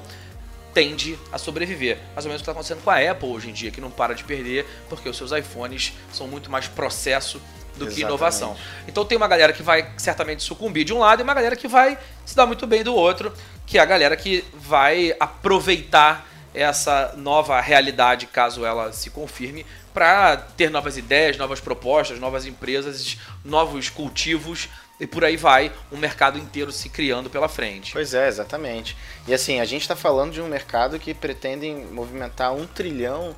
tende 0.73 1.17
a 1.31 1.37
sobreviver. 1.37 1.99
Mais 2.15 2.25
ou 2.25 2.29
menos 2.29 2.41
o 2.41 2.43
que 2.43 2.49
está 2.49 2.51
acontecendo 2.51 2.83
com 2.83 2.89
a 2.89 3.11
Apple 3.11 3.29
hoje 3.29 3.49
em 3.49 3.53
dia, 3.53 3.69
que 3.69 3.79
não 3.79 3.91
para 3.91 4.15
de 4.15 4.23
perder, 4.23 4.65
porque 4.89 5.07
os 5.07 5.15
seus 5.15 5.31
iPhones 5.31 5.93
são 6.11 6.27
muito 6.27 6.49
mais 6.49 6.67
processo 6.67 7.39
do 7.75 7.87
que 7.87 8.01
inovação. 8.01 8.55
Então 8.87 9.05
tem 9.05 9.17
uma 9.17 9.27
galera 9.27 9.53
que 9.53 9.63
vai 9.63 9.89
certamente 9.97 10.43
sucumbir 10.43 10.83
de 10.83 10.93
um 10.93 10.99
lado 10.99 11.21
e 11.21 11.23
uma 11.23 11.33
galera 11.33 11.55
que 11.55 11.67
vai 11.67 11.97
se 12.25 12.35
dar 12.35 12.45
muito 12.45 12.67
bem 12.67 12.83
do 12.83 12.93
outro, 12.93 13.33
que 13.65 13.77
é 13.77 13.81
a 13.81 13.85
galera 13.85 14.15
que 14.15 14.43
vai 14.53 15.15
aproveitar 15.19 16.27
essa 16.53 17.13
nova 17.17 17.59
realidade, 17.59 18.27
caso 18.27 18.63
ela 18.65 18.93
se 18.93 19.09
confirme, 19.09 19.65
para 19.93 20.37
ter 20.37 20.69
novas 20.69 20.97
ideias, 20.97 21.37
novas 21.37 21.59
propostas, 21.59 22.19
novas 22.19 22.45
empresas, 22.45 23.17
novos 23.43 23.89
cultivos 23.89 24.69
e 24.99 25.07
por 25.07 25.25
aí 25.25 25.35
vai, 25.35 25.71
um 25.91 25.97
mercado 25.97 26.37
inteiro 26.37 26.71
se 26.71 26.87
criando 26.89 27.29
pela 27.29 27.49
frente. 27.49 27.91
Pois 27.93 28.13
é, 28.13 28.27
exatamente. 28.27 28.95
E 29.27 29.33
assim, 29.33 29.59
a 29.59 29.65
gente 29.65 29.81
está 29.81 29.95
falando 29.95 30.31
de 30.31 30.41
um 30.41 30.47
mercado 30.47 30.99
que 30.99 31.13
pretende 31.13 31.67
movimentar 31.91 32.53
um 32.53 32.65
trilhão 32.65 33.35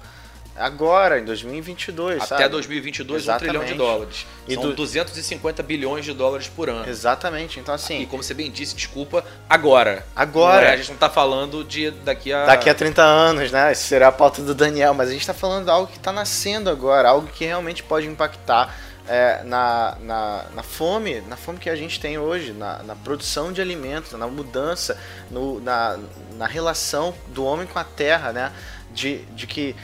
agora, 0.56 1.20
em 1.20 1.26
2022, 1.26 2.18
Até 2.18 2.26
sabe? 2.26 2.48
2022, 2.50 3.24
Exatamente. 3.24 3.46
um 3.58 3.60
trilhão 3.60 3.66
de 3.66 3.78
dólares. 3.78 4.26
E 4.48 4.54
São 4.54 4.64
do- 4.64 4.74
250 4.76 5.62
bilhões 5.64 6.06
de 6.06 6.14
dólares 6.14 6.48
por 6.48 6.70
ano. 6.70 6.88
Exatamente. 6.90 7.60
Então, 7.60 7.74
assim, 7.74 8.02
E 8.02 8.06
como 8.06 8.24
você 8.24 8.34
bem 8.34 8.50
disse, 8.52 8.76
desculpa, 8.76 9.24
agora. 9.50 10.06
Agora. 10.16 10.68
É, 10.68 10.74
a 10.74 10.78
gente 10.78 10.92
não 10.92 10.98
tá 10.98 11.10
falando 11.10 11.64
de 11.64 11.92
daqui 11.92 12.32
a. 12.32 12.46
daqui 12.46 12.70
a 12.70 12.74
30 12.76 13.02
anos, 13.02 13.52
né? 13.52 13.72
Isso 13.72 13.88
será 13.88 14.08
a 14.08 14.12
pauta 14.12 14.42
do 14.42 14.54
Daniel, 14.56 14.94
mas 14.94 15.10
a 15.10 15.12
gente 15.12 15.22
está 15.22 15.34
falando 15.34 15.66
de 15.66 15.72
algo 15.72 15.88
que 15.88 15.98
está 15.98 16.12
nascendo 16.12 16.70
agora, 16.70 17.10
algo 17.10 17.28
que 17.28 17.46
realmente 17.46 17.84
pode 17.84 18.08
impactar 18.08 18.76
é, 19.08 19.44
na, 19.44 19.98
na, 20.02 20.46
na 20.56 20.64
fome, 20.64 21.22
na 21.22 21.36
fome 21.38 21.60
que 21.60 21.70
a 21.70 21.76
gente 21.76 22.00
tem 22.00 22.18
hoje, 22.18 22.54
na, 22.54 22.82
na 22.82 22.96
produção 22.96 23.52
de 23.52 23.62
alimentos, 23.62 24.14
na 24.14 24.26
mudança, 24.28 24.98
no, 25.30 25.60
na, 25.60 26.00
na 26.38 26.48
relação 26.48 27.14
do 27.28 27.44
homem 27.46 27.68
com 27.68 27.78
a 27.78 27.84
terra, 27.84 28.32
né? 28.32 28.52
De, 28.92 29.18
de 29.36 29.46
que 29.46 29.76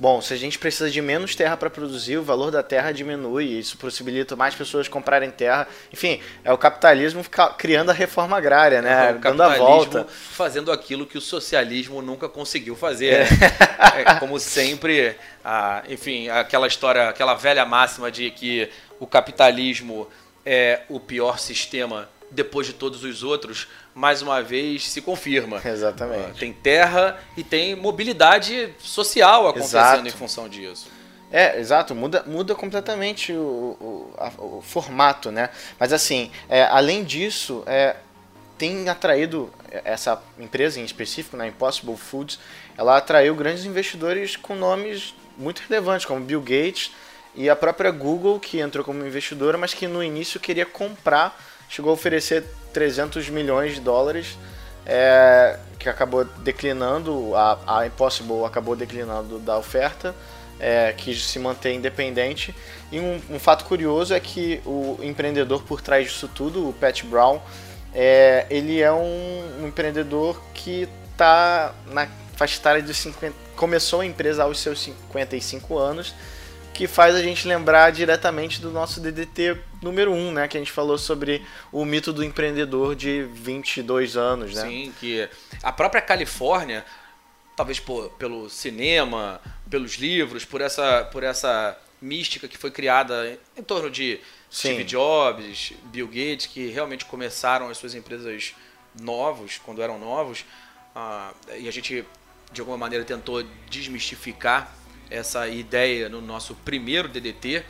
Bom, 0.00 0.20
se 0.20 0.32
a 0.32 0.36
gente 0.36 0.60
precisa 0.60 0.88
de 0.88 1.02
menos 1.02 1.34
terra 1.34 1.56
para 1.56 1.68
produzir, 1.68 2.18
o 2.18 2.22
valor 2.22 2.52
da 2.52 2.62
terra 2.62 2.92
diminui, 2.92 3.46
isso 3.58 3.76
possibilita 3.76 4.36
mais 4.36 4.54
pessoas 4.54 4.86
comprarem 4.86 5.28
terra. 5.28 5.66
Enfim, 5.92 6.20
é 6.44 6.52
o 6.52 6.56
capitalismo 6.56 7.24
criando 7.58 7.90
a 7.90 7.92
reforma 7.92 8.36
agrária, 8.36 8.80
né? 8.80 9.10
É, 9.10 9.12
o 9.12 9.18
Dando 9.18 9.42
a 9.42 9.56
volta. 9.56 10.06
fazendo 10.08 10.70
aquilo 10.70 11.04
que 11.04 11.18
o 11.18 11.20
socialismo 11.20 12.00
nunca 12.00 12.28
conseguiu 12.28 12.76
fazer. 12.76 13.28
né? 13.28 13.36
É, 14.06 14.14
como 14.20 14.38
sempre, 14.38 15.16
a- 15.44 15.82
enfim, 15.88 16.28
aquela 16.28 16.68
história, 16.68 17.08
aquela 17.08 17.34
velha 17.34 17.64
máxima 17.66 18.08
de 18.08 18.30
que 18.30 18.70
o 19.00 19.06
capitalismo 19.06 20.08
é 20.46 20.82
o 20.88 21.00
pior 21.00 21.40
sistema 21.40 22.08
depois 22.30 22.66
de 22.66 22.72
todos 22.72 23.02
os 23.04 23.22
outros, 23.22 23.68
mais 23.94 24.22
uma 24.22 24.42
vez 24.42 24.88
se 24.90 25.00
confirma. 25.00 25.60
Exatamente. 25.64 26.38
Tem 26.38 26.52
terra 26.52 27.18
e 27.36 27.42
tem 27.42 27.74
mobilidade 27.74 28.74
social 28.78 29.48
acontecendo 29.48 29.80
Exato. 29.80 30.08
em 30.08 30.10
função 30.10 30.48
disso. 30.48 30.88
É, 31.30 31.58
exato, 31.60 31.94
muda, 31.94 32.22
muda 32.26 32.54
completamente 32.54 33.32
o, 33.32 33.36
o, 33.38 34.14
a- 34.16 34.32
o 34.42 34.62
formato, 34.62 35.30
né? 35.30 35.50
Mas 35.78 35.92
assim, 35.92 36.30
é, 36.48 36.62
além 36.64 37.04
disso, 37.04 37.62
é, 37.66 37.96
tem 38.56 38.88
atraído 38.88 39.52
essa 39.84 40.22
empresa 40.38 40.80
em 40.80 40.84
específico, 40.84 41.36
na 41.36 41.46
Impossible 41.46 41.96
Foods, 41.98 42.38
ela 42.78 42.96
atraiu 42.96 43.34
grandes 43.34 43.66
investidores 43.66 44.36
com 44.36 44.54
nomes 44.54 45.14
muito 45.36 45.62
relevantes, 45.68 46.06
como 46.06 46.20
Bill 46.24 46.40
Gates 46.40 46.92
e 47.34 47.48
a 47.50 47.54
própria 47.54 47.90
Google, 47.90 48.40
que 48.40 48.58
entrou 48.60 48.82
como 48.82 49.06
investidora, 49.06 49.58
mas 49.58 49.74
que 49.74 49.86
no 49.86 50.02
início 50.02 50.40
queria 50.40 50.64
comprar, 50.64 51.38
chegou 51.68 51.90
a 51.90 51.94
oferecer 51.94 52.44
300 52.72 53.28
milhões 53.28 53.74
de 53.74 53.80
dólares, 53.80 54.38
é, 54.86 55.58
que 55.78 55.88
acabou 55.88 56.24
declinando, 56.24 57.34
a, 57.34 57.58
a 57.80 57.86
Impossible 57.86 58.44
acabou 58.44 58.74
declinando 58.74 59.38
da 59.38 59.58
oferta, 59.58 60.14
é, 60.58 60.92
quis 60.96 61.24
se 61.24 61.38
manter 61.38 61.72
independente. 61.74 62.54
E 62.90 62.98
um, 62.98 63.20
um 63.30 63.38
fato 63.38 63.64
curioso 63.64 64.14
é 64.14 64.20
que 64.20 64.60
o 64.64 64.98
empreendedor 65.02 65.62
por 65.62 65.80
trás 65.80 66.08
disso 66.08 66.28
tudo, 66.28 66.68
o 66.68 66.72
Pat 66.72 67.04
Brown, 67.04 67.40
é, 67.94 68.46
ele 68.50 68.80
é 68.80 68.92
um, 68.92 69.62
um 69.62 69.68
empreendedor 69.68 70.40
que 70.52 70.88
está 71.12 71.74
na 71.86 72.08
faixa 72.34 72.58
etária 72.58 72.82
de 72.82 72.94
50, 72.94 73.34
começou 73.56 74.00
a 74.00 74.06
empresa 74.06 74.44
aos 74.44 74.60
seus 74.60 74.80
55 74.80 75.76
anos, 75.76 76.14
que 76.78 76.86
faz 76.86 77.16
a 77.16 77.20
gente 77.20 77.48
lembrar 77.48 77.90
diretamente 77.90 78.60
do 78.60 78.70
nosso 78.70 79.00
DDT 79.00 79.58
número 79.82 80.12
1, 80.12 80.30
né, 80.30 80.46
que 80.46 80.56
a 80.56 80.60
gente 80.60 80.70
falou 80.70 80.96
sobre 80.96 81.44
o 81.72 81.84
mito 81.84 82.12
do 82.12 82.22
empreendedor 82.22 82.94
de 82.94 83.24
22 83.32 84.16
anos, 84.16 84.54
né? 84.54 84.62
Sim, 84.62 84.94
que 85.00 85.28
a 85.60 85.72
própria 85.72 86.00
Califórnia, 86.00 86.86
talvez 87.56 87.80
por, 87.80 88.10
pelo 88.10 88.48
cinema, 88.48 89.40
pelos 89.68 89.94
livros, 89.94 90.44
por 90.44 90.60
essa, 90.60 91.02
por 91.06 91.24
essa 91.24 91.76
mística 92.00 92.46
que 92.46 92.56
foi 92.56 92.70
criada 92.70 93.28
em, 93.28 93.60
em 93.60 93.62
torno 93.64 93.90
de 93.90 94.20
Sim. 94.48 94.68
Steve 94.68 94.84
Jobs, 94.84 95.72
Bill 95.86 96.06
Gates, 96.06 96.46
que 96.46 96.68
realmente 96.68 97.04
começaram 97.04 97.68
as 97.68 97.76
suas 97.76 97.92
empresas 97.96 98.54
novos, 99.00 99.60
quando 99.64 99.82
eram 99.82 99.98
novos, 99.98 100.44
ah, 100.94 101.32
e 101.58 101.66
a 101.66 101.72
gente 101.72 102.04
de 102.52 102.60
alguma 102.60 102.78
maneira 102.78 103.04
tentou 103.04 103.42
desmistificar 103.68 104.78
essa 105.10 105.48
ideia 105.48 106.08
no 106.08 106.20
nosso 106.20 106.54
primeiro 106.54 107.08
DDT. 107.08 107.64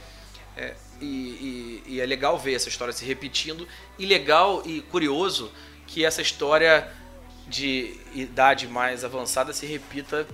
É, 0.56 0.74
e, 1.00 1.06
e- 1.06 1.82
e 1.94 2.00
é 2.00 2.06
legal 2.06 2.36
ver 2.38 2.54
essa 2.54 2.68
história 2.68 2.92
se 2.92 3.04
repetindo. 3.04 3.66
E 3.98 4.04
legal 4.06 4.62
e 4.66 4.80
curioso 4.82 5.50
que 5.86 6.04
essa 6.04 6.20
história 6.20 6.88
de 7.46 7.94
idade 8.14 8.66
mais 8.68 9.04
avançada 9.04 9.52
se 9.52 9.64
repita 9.66 10.26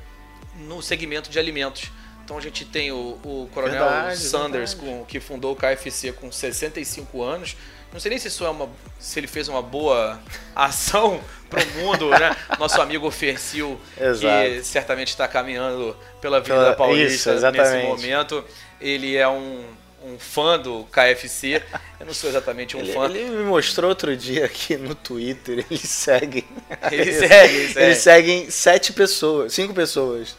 no 0.57 0.83
segmento 0.83 1.31
de 1.31 1.39
alimentos. 1.39 1.91
Então 2.25 2.39
a 2.39 2.41
gente 2.41 2.65
tem 2.65 2.91
o, 2.91 3.19
o 3.23 3.49
Coronel 3.53 3.79
Verdade, 3.85 4.17
Sanders, 4.19 4.73
verdade. 4.75 4.99
com, 5.01 5.05
que 5.05 5.21
fundou 5.21 5.53
o 5.53 5.57
KFC 5.57 6.13
com 6.13 6.33
65 6.33 7.23
anos. 7.23 7.57
Não 7.95 8.01
sei 8.01 8.11
nem 8.11 8.19
se 8.19 8.27
isso 8.29 8.45
é 8.45 8.51
uma. 8.51 8.69
se 8.99 9.19
ele 9.21 9.27
fez 9.29 9.47
uma 9.49 9.63
boa 9.63 10.21
ação 10.55 11.21
pro 11.49 11.65
mundo, 11.81 12.11
né? 12.11 12.37
Nosso 12.59 12.83
amigo 12.83 13.09
Fercil, 13.11 13.81
que 14.21 14.63
certamente 14.65 15.09
está 15.09 15.27
caminhando 15.29 15.97
pela 16.21 16.39
Avenida 16.39 16.65
Pela- 16.65 16.77
Paulista 16.77 17.35
isso, 17.35 17.51
nesse 17.53 17.77
momento. 17.87 18.45
Ele 18.81 19.17
é 19.17 19.29
um, 19.29 19.65
um 20.05 20.19
fã 20.19 20.59
do 20.59 20.85
KFC. 20.91 21.63
Eu 22.01 22.07
não 22.07 22.13
sou 22.13 22.29
exatamente 22.29 22.77
um 22.77 22.81
Ele, 22.81 22.93
fã. 22.93 23.05
ele 23.07 23.31
me 23.31 23.45
mostrou 23.45 23.89
outro 23.89 24.17
dia 24.17 24.45
aqui 24.45 24.77
no 24.77 24.95
Twitter, 24.97 25.65
eles 25.71 25.89
seguem. 25.89 26.45
Ele 26.91 27.13
segue, 27.15 27.55
ele 27.55 27.69
segue. 27.69 27.87
Eles 27.87 27.99
seguem 27.99 28.51
sete 28.51 28.93
pessoas, 28.93 29.53
cinco 29.55 29.73
pessoas. 29.73 30.37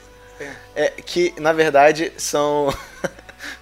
É, 0.76 0.90
que 0.90 1.34
na 1.40 1.54
verdade 1.54 2.12
são 2.18 2.68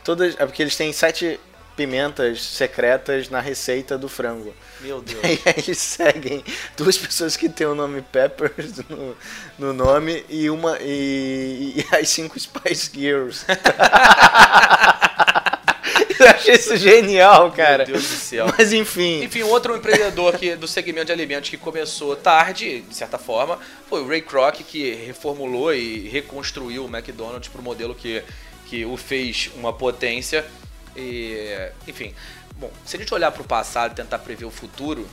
todas. 0.04 0.34
É 0.40 0.46
porque 0.48 0.64
eles 0.64 0.76
têm 0.76 0.92
sete 0.92 1.40
pimentas 1.76 2.44
secretas 2.44 3.30
na 3.30 3.40
receita 3.40 3.98
do 3.98 4.08
frango. 4.08 4.54
Meu 4.82 5.02
Deus. 5.02 5.24
E 5.24 5.28
aí 5.28 5.42
eles 5.58 5.78
seguem 5.78 6.44
duas 6.78 6.98
pessoas 6.98 7.36
que 7.36 7.50
têm 7.50 7.68
o 7.68 7.76
nome 7.76 8.02
Peppers 8.02 8.78
no, 8.90 9.16
no 9.58 9.74
nome 9.74 10.26
e 10.30 10.50
uma 10.50 10.78
e, 10.82 11.76
e 11.78 11.96
as 11.96 12.10
cinco 12.10 12.40
Spice 12.40 12.92
Girls. 12.94 13.46
Eu 16.20 16.30
achei 16.30 16.54
isso 16.56 16.78
genial, 16.78 17.52
cara. 17.52 17.86
Deus 17.86 18.04
do 18.04 18.16
céu. 18.16 18.46
Mas 18.58 18.72
enfim, 18.72 19.24
Enfim, 19.24 19.44
outro 19.44 19.76
empreendedor 19.76 20.38
que, 20.38 20.56
do 20.56 20.68
segmento 20.68 21.08
de 21.08 21.12
alimentos 21.12 21.50
que 21.50 21.58
começou 21.58 22.16
tarde, 22.16 22.82
de 22.82 22.96
certa 22.96 23.18
forma, 23.18 23.60
foi 23.90 24.02
o 24.02 24.08
Ray 24.08 24.22
Kroc, 24.22 24.56
que 24.64 24.94
reformulou 24.94 25.74
e 25.74 26.08
reconstruiu 26.08 26.86
o 26.86 26.88
McDonald's 26.88 27.50
para 27.50 27.60
o 27.60 27.64
modelo 27.64 27.94
que, 27.94 28.24
que 28.68 28.86
o 28.86 28.96
fez 28.96 29.50
uma 29.56 29.74
potência. 29.74 30.46
E, 30.96 31.72
enfim, 31.88 32.14
bom, 32.56 32.72
se 32.86 32.96
a 32.96 33.00
gente 33.00 33.14
olhar 33.14 33.32
para 33.32 33.42
o 33.42 33.46
passado 33.46 33.92
e 33.92 33.96
tentar 33.96 34.20
prever 34.20 34.46
o 34.46 34.52
futuro, 34.52 35.08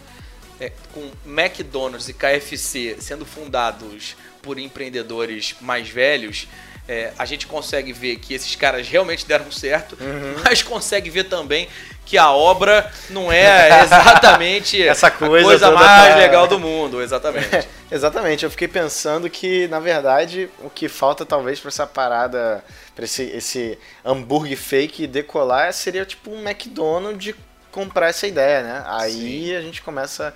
é, 0.60 0.72
com 0.92 1.10
McDonald's 1.24 2.08
e 2.08 2.12
KFC 2.12 2.96
sendo 3.00 3.24
fundados 3.24 4.16
por 4.42 4.58
empreendedores 4.58 5.56
mais 5.60 5.88
velhos, 5.88 6.46
é, 6.92 7.12
a 7.16 7.24
gente 7.24 7.46
consegue 7.46 7.92
ver 7.92 8.16
que 8.16 8.34
esses 8.34 8.56
caras 8.56 8.88
realmente 8.88 9.24
deram 9.24 9.50
certo, 9.52 9.96
Uhum. 10.00 10.34
mas 10.44 10.60
consegue 10.62 11.08
ver 11.08 11.24
também 11.24 11.68
que 12.04 12.18
a 12.18 12.32
obra 12.32 12.90
não 13.10 13.30
é 13.30 13.68
exatamente 13.84 14.82
Essa 14.82 15.06
a 15.06 15.10
coisa 15.12 15.44
coisa 15.44 15.70
mais 15.70 16.14
tá- 16.14 16.18
legal 16.18 16.48
do 16.48 16.58
mundo, 16.58 17.00
exatamente. 17.00 17.68
Exatamente, 17.92 18.44
eu 18.44 18.50
fiquei 18.52 18.68
pensando 18.68 19.28
que, 19.28 19.66
na 19.66 19.80
verdade, 19.80 20.48
o 20.60 20.70
que 20.70 20.88
falta 20.88 21.26
talvez 21.26 21.58
pra 21.58 21.70
essa 21.70 21.84
parada, 21.88 22.64
pra 22.94 23.04
esse, 23.04 23.24
esse 23.24 23.76
hambúrguer 24.04 24.56
fake 24.56 25.08
decolar, 25.08 25.72
seria 25.72 26.06
tipo 26.06 26.30
um 26.30 26.40
McDonald's 26.48 27.34
comprar 27.72 28.10
essa 28.10 28.28
ideia, 28.28 28.62
né? 28.62 28.84
Aí 28.86 29.56
a 29.56 29.60
gente 29.60 29.82
começa 29.82 30.32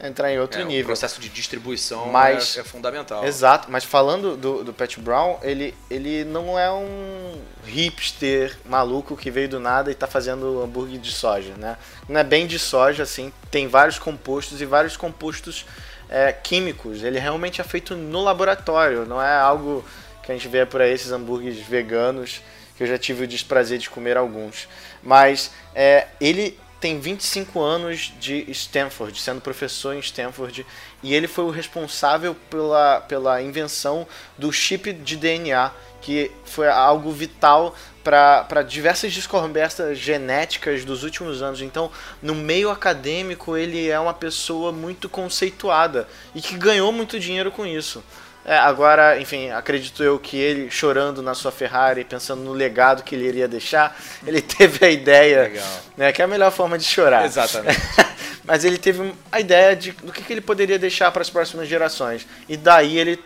entrar 0.00 0.32
em 0.32 0.38
outro 0.38 0.60
É, 0.60 0.64
o 0.64 0.66
nível. 0.66 0.86
processo 0.86 1.20
de 1.20 1.28
distribuição 1.28 2.06
Mas- 2.06 2.56
é, 2.56 2.60
é 2.60 2.64
fundamental. 2.64 3.24
Exato, 3.24 3.70
mas 3.70 3.84
falando 3.84 4.36
do, 4.36 4.62
do 4.64 4.72
Pat 4.72 4.96
Brown, 4.98 5.38
ele, 5.42 5.74
ele 5.90 6.24
não 6.24 6.58
é 6.58 6.70
um 6.70 7.40
hipster 7.64 8.56
maluco 8.64 9.16
que 9.16 9.30
veio 9.30 9.48
do 9.48 9.60
nada 9.60 9.90
e 9.90 9.94
tá 9.94 10.06
fazendo 10.06 10.62
hambúrguer 10.62 10.98
de 11.00 11.10
soja, 11.12 11.54
né? 11.56 11.76
Não 12.08 12.20
é 12.20 12.24
bem 12.24 12.46
de 12.46 12.58
soja, 12.58 13.02
assim, 13.02 13.32
tem 13.50 13.66
vários 13.68 13.98
compostos 13.98 14.60
e 14.60 14.64
vários 14.64 14.96
compostos 14.96 15.66
é, 16.08 16.32
químicos. 16.32 17.02
Ele 17.02 17.18
realmente 17.18 17.60
é 17.60 17.64
feito 17.64 17.94
no 17.96 18.22
laboratório, 18.22 19.04
não 19.04 19.20
é 19.22 19.36
algo 19.36 19.84
que 20.22 20.30
a 20.32 20.34
gente 20.34 20.48
vê 20.48 20.64
por 20.64 20.80
aí, 20.80 20.92
esses 20.92 21.10
hambúrgueres 21.10 21.58
veganos 21.58 22.40
que 22.76 22.84
eu 22.84 22.86
já 22.86 22.96
tive 22.96 23.24
o 23.24 23.26
desprazer 23.26 23.78
de 23.78 23.90
comer 23.90 24.16
alguns. 24.16 24.68
Mas 25.02 25.50
é, 25.74 26.06
ele 26.20 26.56
tem 26.80 27.00
25 27.00 27.60
anos 27.60 28.12
de 28.20 28.48
Stanford, 28.50 29.20
sendo 29.20 29.40
professor 29.40 29.94
em 29.94 30.00
Stanford, 30.00 30.64
e 31.02 31.14
ele 31.14 31.26
foi 31.26 31.44
o 31.44 31.50
responsável 31.50 32.36
pela, 32.48 33.00
pela 33.00 33.42
invenção 33.42 34.06
do 34.36 34.52
chip 34.52 34.92
de 34.92 35.16
DNA, 35.16 35.72
que 36.00 36.30
foi 36.44 36.68
algo 36.68 37.10
vital 37.10 37.74
para 38.04 38.62
diversas 38.62 39.12
descobertas 39.12 39.98
genéticas 39.98 40.84
dos 40.84 41.02
últimos 41.02 41.42
anos. 41.42 41.60
Então, 41.60 41.90
no 42.22 42.34
meio 42.34 42.70
acadêmico, 42.70 43.56
ele 43.56 43.88
é 43.88 43.98
uma 43.98 44.14
pessoa 44.14 44.72
muito 44.72 45.08
conceituada 45.08 46.08
e 46.34 46.40
que 46.40 46.56
ganhou 46.56 46.90
muito 46.92 47.20
dinheiro 47.20 47.50
com 47.50 47.66
isso. 47.66 48.02
É, 48.48 48.56
agora, 48.56 49.20
enfim, 49.20 49.50
acredito 49.50 50.02
eu 50.02 50.18
que 50.18 50.38
ele 50.38 50.70
chorando 50.70 51.20
na 51.20 51.34
sua 51.34 51.52
Ferrari, 51.52 52.02
pensando 52.02 52.42
no 52.42 52.54
legado 52.54 53.02
que 53.02 53.14
ele 53.14 53.26
iria 53.26 53.46
deixar, 53.46 53.94
ele 54.26 54.40
teve 54.40 54.86
a 54.86 54.90
ideia, 54.90 55.52
né, 55.94 56.10
que 56.12 56.22
é 56.22 56.24
a 56.24 56.28
melhor 56.28 56.50
forma 56.50 56.78
de 56.78 56.84
chorar. 56.84 57.26
Exatamente. 57.26 57.78
Mas 58.44 58.64
ele 58.64 58.78
teve 58.78 59.12
a 59.30 59.38
ideia 59.38 59.76
de, 59.76 59.92
do 59.92 60.10
que, 60.10 60.22
que 60.22 60.32
ele 60.32 60.40
poderia 60.40 60.78
deixar 60.78 61.12
para 61.12 61.20
as 61.20 61.28
próximas 61.28 61.68
gerações. 61.68 62.26
E 62.48 62.56
daí 62.56 62.96
ele 62.96 63.22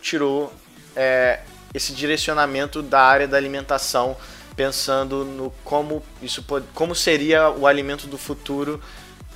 tirou 0.00 0.50
é, 0.96 1.40
esse 1.74 1.92
direcionamento 1.92 2.80
da 2.80 3.02
área 3.02 3.28
da 3.28 3.36
alimentação, 3.36 4.16
pensando 4.56 5.22
no 5.22 5.52
como 5.62 6.02
isso 6.22 6.42
pode, 6.42 6.64
como 6.72 6.94
seria 6.94 7.50
o 7.50 7.66
alimento 7.66 8.06
do 8.06 8.16
futuro. 8.16 8.82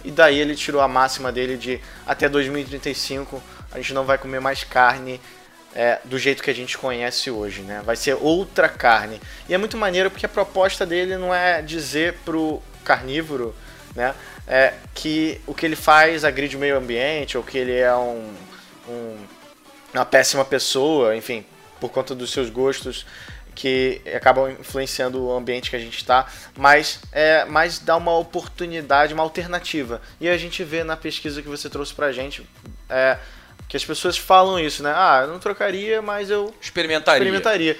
E 0.02 0.10
daí 0.10 0.38
ele 0.38 0.56
tirou 0.56 0.80
a 0.80 0.88
máxima 0.88 1.30
dele 1.30 1.58
de 1.58 1.78
até 2.06 2.26
2035 2.26 3.42
a 3.76 3.78
gente 3.78 3.92
não 3.92 4.04
vai 4.04 4.16
comer 4.16 4.40
mais 4.40 4.64
carne 4.64 5.20
é, 5.74 5.98
do 6.02 6.18
jeito 6.18 6.42
que 6.42 6.50
a 6.50 6.54
gente 6.54 6.78
conhece 6.78 7.30
hoje, 7.30 7.60
né? 7.60 7.82
Vai 7.84 7.94
ser 7.94 8.14
outra 8.14 8.70
carne. 8.70 9.20
E 9.46 9.52
é 9.52 9.58
muito 9.58 9.76
maneiro 9.76 10.10
porque 10.10 10.24
a 10.24 10.28
proposta 10.30 10.86
dele 10.86 11.18
não 11.18 11.34
é 11.34 11.60
dizer 11.60 12.14
pro 12.24 12.62
carnívoro, 12.82 13.54
né, 13.94 14.14
é, 14.46 14.74
que 14.94 15.40
o 15.46 15.52
que 15.52 15.66
ele 15.66 15.76
faz 15.76 16.24
agride 16.24 16.56
o 16.56 16.60
meio 16.60 16.78
ambiente 16.78 17.36
ou 17.36 17.42
que 17.42 17.58
ele 17.58 17.74
é 17.74 17.94
um, 17.94 18.32
um, 18.88 19.16
uma 19.92 20.04
péssima 20.06 20.44
pessoa, 20.44 21.16
enfim, 21.16 21.44
por 21.80 21.90
conta 21.90 22.14
dos 22.14 22.30
seus 22.30 22.48
gostos 22.48 23.04
que 23.54 24.00
acabam 24.14 24.50
influenciando 24.52 25.22
o 25.22 25.36
ambiente 25.36 25.68
que 25.68 25.76
a 25.76 25.80
gente 25.80 25.96
está, 25.96 26.26
mas 26.56 27.00
é, 27.10 27.44
mas 27.46 27.78
dá 27.78 27.96
uma 27.96 28.16
oportunidade, 28.16 29.12
uma 29.12 29.22
alternativa. 29.22 30.00
E 30.20 30.28
a 30.28 30.36
gente 30.38 30.62
vê 30.62 30.84
na 30.84 30.96
pesquisa 30.96 31.42
que 31.42 31.48
você 31.48 31.68
trouxe 31.68 31.92
pra 31.92 32.12
gente, 32.12 32.46
é, 32.88 33.18
que 33.68 33.76
as 33.76 33.84
pessoas 33.84 34.16
falam 34.16 34.58
isso, 34.58 34.82
né? 34.82 34.92
Ah, 34.94 35.20
eu 35.22 35.28
não 35.28 35.38
trocaria, 35.38 36.00
mas 36.00 36.30
eu 36.30 36.54
experimentaria. 36.60 37.22
experimentaria. 37.22 37.78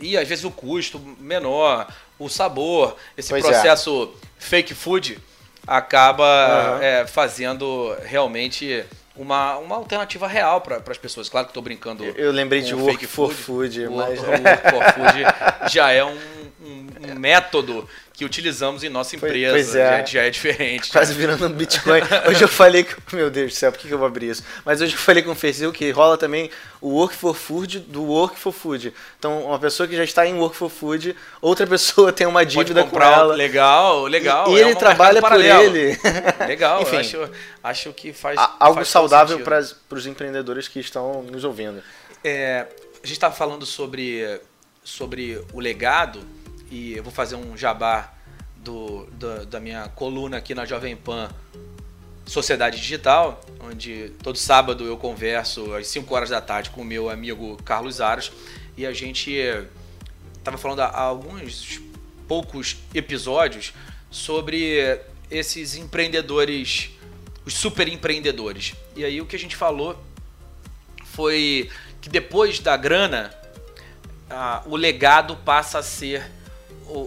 E 0.00 0.16
às 0.16 0.28
vezes 0.28 0.44
o 0.44 0.50
custo 0.50 0.98
menor, 1.18 1.88
o 2.18 2.28
sabor, 2.28 2.96
esse 3.16 3.30
pois 3.30 3.44
é. 3.44 3.48
processo 3.48 4.14
é. 4.14 4.26
fake 4.38 4.74
food 4.74 5.18
acaba 5.66 6.76
uhum. 6.76 6.82
é, 6.82 7.06
fazendo 7.06 7.96
realmente 8.04 8.84
uma, 9.16 9.58
uma 9.58 9.76
alternativa 9.76 10.26
real 10.26 10.60
para 10.60 10.82
as 10.88 10.98
pessoas. 10.98 11.28
Claro 11.28 11.46
que 11.46 11.50
estou 11.50 11.62
brincando. 11.62 12.04
Eu, 12.04 12.14
eu 12.14 12.32
lembrei 12.32 12.60
de 12.62 12.74
Work 12.74 13.06
for 13.06 13.32
Food, 13.32 13.86
o, 13.86 13.92
mas... 13.92 14.20
o 14.20 14.26
Work 14.26 14.70
for 14.70 14.84
Food 14.94 15.70
já 15.72 15.90
é 15.90 16.04
um, 16.04 16.18
um, 16.62 16.86
um 17.10 17.14
método 17.18 17.88
que 18.12 18.24
utilizamos 18.24 18.84
em 18.84 18.88
nossa 18.88 19.16
empresa. 19.16 19.52
Pois 19.52 19.74
é. 19.74 19.98
Já, 19.98 20.04
já 20.04 20.22
é 20.22 20.30
diferente. 20.30 20.90
Quase 20.92 21.14
virando 21.14 21.46
um 21.46 21.50
Bitcoin. 21.50 22.00
Hoje 22.28 22.42
eu 22.42 22.48
falei 22.48 22.84
com. 22.84 23.16
Meu 23.16 23.30
Deus 23.30 23.52
do 23.52 23.56
céu, 23.56 23.72
por 23.72 23.80
que, 23.80 23.90
eu 23.90 23.98
vou 23.98 24.06
abrir 24.06 24.30
isso? 24.30 24.44
Mas 24.64 24.80
hoje 24.80 24.94
eu 24.94 24.98
falei 24.98 25.22
com 25.22 25.32
o 25.32 25.34
Facebook 25.34 25.78
que 25.78 25.90
rola 25.90 26.18
também 26.18 26.50
o 26.80 26.90
Work 26.90 27.14
for 27.14 27.34
Food 27.34 27.80
do 27.80 28.02
Work 28.04 28.38
for 28.38 28.52
Food. 28.52 28.92
Então, 29.18 29.44
uma 29.44 29.58
pessoa 29.58 29.88
que 29.88 29.96
já 29.96 30.04
está 30.04 30.26
em 30.26 30.34
Work 30.34 30.56
for 30.56 30.68
Food, 30.68 31.16
outra 31.40 31.66
pessoa 31.68 32.12
tem 32.12 32.26
uma 32.26 32.44
dívida 32.44 32.84
com 32.84 33.00
ela. 33.00 33.34
Legal, 33.34 34.04
legal. 34.04 34.50
E, 34.50 34.56
e 34.56 34.62
é 34.62 34.66
ele 34.66 34.74
trabalha 34.74 35.20
por 35.20 35.40
ele. 35.40 35.98
Legal, 36.46 36.82
Enfim, 36.82 36.96
acho, 36.96 37.30
acho 37.62 37.92
que 37.92 38.12
faz. 38.12 38.38
Algo 38.58 38.76
faz 38.76 38.88
saudável 38.88 39.40
para 39.40 39.60
os 39.96 40.06
empreendedores 40.06 40.68
que 40.68 40.80
estão 40.80 41.22
nos 41.22 41.44
ouvindo. 41.44 41.82
É, 42.22 42.66
a 43.02 43.06
gente 43.06 43.16
estava 43.16 43.34
falando 43.34 43.64
sobre, 43.64 44.40
sobre 44.84 45.40
o 45.52 45.60
legado 45.60 46.20
e 46.72 46.94
eu 46.96 47.02
vou 47.02 47.12
fazer 47.12 47.36
um 47.36 47.54
jabá 47.54 48.14
do, 48.56 49.04
do, 49.12 49.44
da 49.44 49.60
minha 49.60 49.88
coluna 49.90 50.38
aqui 50.38 50.54
na 50.54 50.64
Jovem 50.64 50.96
Pan 50.96 51.30
Sociedade 52.24 52.80
Digital, 52.80 53.38
onde 53.60 54.10
todo 54.22 54.38
sábado 54.38 54.86
eu 54.86 54.96
converso 54.96 55.74
às 55.74 55.86
5 55.88 56.14
horas 56.14 56.30
da 56.30 56.40
tarde 56.40 56.70
com 56.70 56.80
o 56.80 56.84
meu 56.84 57.10
amigo 57.10 57.58
Carlos 57.62 58.00
Aros 58.00 58.32
e 58.74 58.86
a 58.86 58.92
gente 58.94 59.32
estava 60.38 60.56
falando 60.56 60.80
há 60.80 60.98
alguns 60.98 61.78
poucos 62.26 62.78
episódios 62.94 63.74
sobre 64.10 64.98
esses 65.30 65.76
empreendedores, 65.76 66.88
os 67.44 67.52
super 67.52 67.86
empreendedores. 67.86 68.74
E 68.96 69.04
aí 69.04 69.20
o 69.20 69.26
que 69.26 69.36
a 69.36 69.38
gente 69.38 69.56
falou 69.56 70.02
foi 71.04 71.70
que 72.00 72.08
depois 72.08 72.60
da 72.60 72.78
grana, 72.78 73.30
o 74.64 74.74
legado 74.74 75.36
passa 75.36 75.78
a 75.78 75.82
ser 75.82 76.32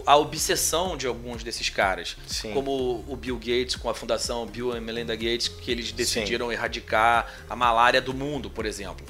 a 0.06 0.16
obsessão 0.16 0.96
de 0.96 1.06
alguns 1.06 1.42
desses 1.42 1.68
caras. 1.70 2.16
Sim. 2.26 2.52
Como 2.52 3.04
o 3.08 3.16
Bill 3.16 3.36
Gates 3.36 3.76
com 3.76 3.88
a 3.88 3.94
fundação 3.94 4.46
Bill 4.46 4.76
e 4.76 4.80
Melinda 4.80 5.14
Gates, 5.14 5.48
que 5.48 5.70
eles 5.70 5.92
decidiram 5.92 6.48
Sim. 6.48 6.52
erradicar 6.52 7.32
a 7.48 7.56
malária 7.56 8.00
do 8.00 8.12
mundo, 8.12 8.50
por 8.50 8.66
exemplo. 8.66 9.06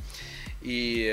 E, 0.62 1.07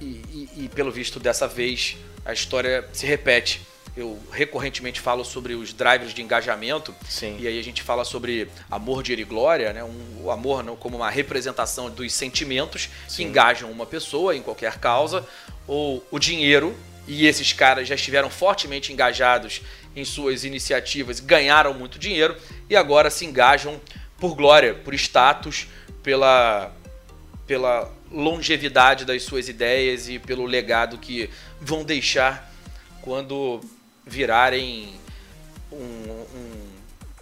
e, 0.00 0.48
e, 0.56 0.70
pelo 0.74 0.90
visto, 0.90 1.20
dessa 1.20 1.46
vez 1.46 1.96
a 2.24 2.32
história 2.32 2.88
se 2.92 3.06
repete. 3.06 3.62
Eu 3.96 4.18
recorrentemente 4.30 5.00
falo 5.00 5.24
sobre 5.24 5.54
os 5.54 5.72
drivers 5.72 6.14
de 6.14 6.22
engajamento, 6.22 6.94
Sim. 7.08 7.36
e 7.40 7.48
aí 7.48 7.58
a 7.58 7.62
gente 7.62 7.82
fala 7.82 8.04
sobre 8.04 8.48
amor, 8.70 9.02
dinheiro 9.02 9.22
e 9.22 9.24
glória, 9.24 9.72
né? 9.72 9.82
Um, 9.82 10.24
o 10.24 10.30
amor 10.30 10.62
não, 10.62 10.76
como 10.76 10.96
uma 10.96 11.10
representação 11.10 11.90
dos 11.90 12.12
sentimentos 12.12 12.88
que 13.08 13.24
engajam 13.24 13.70
uma 13.70 13.84
pessoa 13.84 14.34
em 14.36 14.42
qualquer 14.42 14.78
causa, 14.78 15.26
ou 15.66 16.06
o 16.10 16.18
dinheiro, 16.18 16.76
e 17.12 17.26
esses 17.26 17.52
caras 17.52 17.88
já 17.88 17.96
estiveram 17.96 18.30
fortemente 18.30 18.92
engajados 18.92 19.62
em 19.96 20.04
suas 20.04 20.44
iniciativas, 20.44 21.18
ganharam 21.18 21.74
muito 21.74 21.98
dinheiro 21.98 22.36
e 22.68 22.76
agora 22.76 23.10
se 23.10 23.24
engajam 23.24 23.80
por 24.16 24.36
glória, 24.36 24.74
por 24.74 24.94
status, 24.94 25.66
pela, 26.04 26.72
pela 27.48 27.92
longevidade 28.12 29.04
das 29.04 29.24
suas 29.24 29.48
ideias 29.48 30.08
e 30.08 30.20
pelo 30.20 30.46
legado 30.46 30.98
que 30.98 31.28
vão 31.60 31.82
deixar 31.82 32.48
quando 33.02 33.60
virarem 34.06 34.94
um, 35.72 35.76
um 35.76 36.69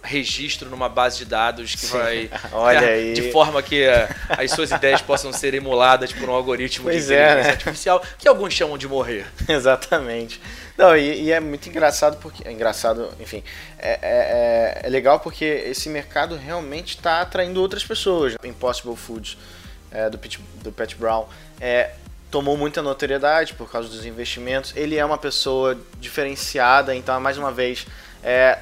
registro 0.01 0.69
numa 0.69 0.89
base 0.89 1.17
de 1.19 1.25
dados 1.25 1.75
que 1.75 1.85
Sim. 1.85 1.97
vai. 1.97 2.29
Olha 2.51 2.87
aí. 2.87 3.13
De 3.13 3.31
forma 3.31 3.61
que 3.61 3.87
uh, 3.87 4.07
as 4.29 4.51
suas 4.51 4.71
ideias 4.71 5.01
possam 5.01 5.31
ser 5.31 5.53
emuladas 5.53 6.11
por 6.11 6.29
um 6.29 6.33
algoritmo 6.33 6.85
pois 6.85 7.07
de 7.07 7.13
é, 7.13 7.17
inteligência 7.17 7.43
né? 7.43 7.49
artificial, 7.51 8.03
que 8.17 8.27
alguns 8.27 8.53
chamam 8.53 8.77
de 8.77 8.87
morrer. 8.87 9.25
Exatamente. 9.47 10.41
Não, 10.77 10.95
e, 10.95 11.23
e, 11.23 11.31
é 11.31 11.39
muito 11.39 11.67
engraçado 11.67 12.17
porque. 12.21 12.47
É 12.47 12.51
engraçado, 12.51 13.09
enfim. 13.19 13.43
É, 13.77 13.91
é, 13.91 13.99
é, 14.01 14.81
é 14.83 14.89
legal 14.89 15.19
porque 15.19 15.43
esse 15.43 15.89
mercado 15.89 16.37
realmente 16.37 16.95
está 16.95 17.21
atraindo 17.21 17.61
outras 17.61 17.83
pessoas. 17.83 18.35
Impossible 18.43 18.95
Foods, 18.95 19.37
é, 19.91 20.09
do, 20.09 20.17
Pete, 20.17 20.39
do 20.63 20.71
Pat 20.71 20.95
Brown. 20.95 21.27
É, 21.59 21.91
tomou 22.31 22.55
muita 22.55 22.81
notoriedade 22.81 23.53
por 23.55 23.69
causa 23.69 23.89
dos 23.89 24.05
investimentos. 24.05 24.73
Ele 24.75 24.95
é 24.95 25.03
uma 25.03 25.17
pessoa 25.17 25.77
diferenciada, 25.99 26.95
então, 26.95 27.19
mais 27.19 27.37
uma 27.37 27.51
vez, 27.51 27.85
é, 28.23 28.59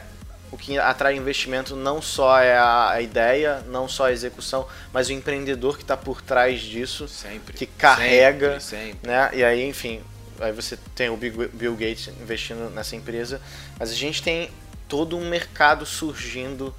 o 0.52 0.58
que 0.58 0.78
atrai 0.78 1.16
investimento 1.16 1.76
não 1.76 2.02
só 2.02 2.40
é 2.40 2.58
a, 2.58 3.02
ideia, 3.02 3.64
não 3.68 3.88
só 3.88 4.08
a 4.08 4.12
execução, 4.12 4.66
mas 4.94 5.10
o 5.10 5.14
empreendedor 5.14 5.76
que 5.76 5.84
está 5.84 5.98
por 5.98 6.22
trás 6.22 6.62
disso, 6.62 7.08
sempre, 7.08 7.54
que 7.54 7.66
carrega, 7.66 8.60
sempre, 8.60 8.92
sempre. 8.94 9.10
né? 9.10 9.30
E 9.34 9.44
aí, 9.44 9.68
enfim, 9.68 10.02
aí 10.40 10.52
você 10.52 10.78
tem 10.96 11.10
o 11.10 11.18
Bill 11.18 11.74
Gates 11.74 12.10
investindo 12.22 12.70
nessa 12.70 12.96
empresa, 12.96 13.42
mas 13.78 13.92
a 13.92 13.96
gente 13.96 14.24
tem 14.24 14.50
todo 14.88 15.18
um 15.18 15.28
mercado 15.30 15.86
surgindo 15.86 16.74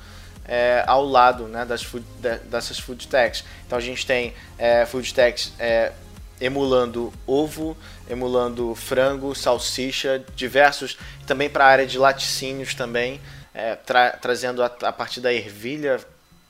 é, 0.46 0.83
ao 0.87 1.04
lado 1.04 1.44
né, 1.44 1.64
das 1.66 1.83
food, 1.83 2.07
dessas 2.50 2.78
food 2.78 3.07
techs. 3.07 3.44
Então 3.66 3.76
a 3.76 3.83
gente 3.83 4.07
tem 4.07 4.33
é, 4.57 4.87
food 4.87 5.12
techs 5.12 5.52
é, 5.59 5.92
emulando 6.40 7.12
ovo, 7.26 7.76
emulando 8.09 8.74
frango, 8.74 9.35
salsicha, 9.35 10.24
diversos, 10.35 10.96
também 11.26 11.50
para 11.50 11.64
a 11.64 11.68
área 11.68 11.87
de 11.87 11.98
laticínios 11.98 12.74
também 12.74 13.20
é, 13.55 13.75
tra 13.77 14.11
trazendo 14.13 14.63
a, 14.63 14.67
a 14.67 14.93
partir 14.93 15.21
da 15.21 15.33
ervilha, 15.33 16.01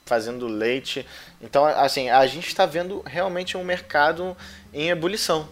fazendo 0.05 0.47
leite. 0.47 1.07
Então, 1.41 1.65
assim, 1.65 2.09
a 2.09 2.27
gente 2.27 2.49
está 2.49 2.67
vendo 2.67 3.03
realmente 3.07 3.57
um 3.57 3.65
mercado 3.65 4.37
em 4.73 4.89
ebulição 4.89 5.49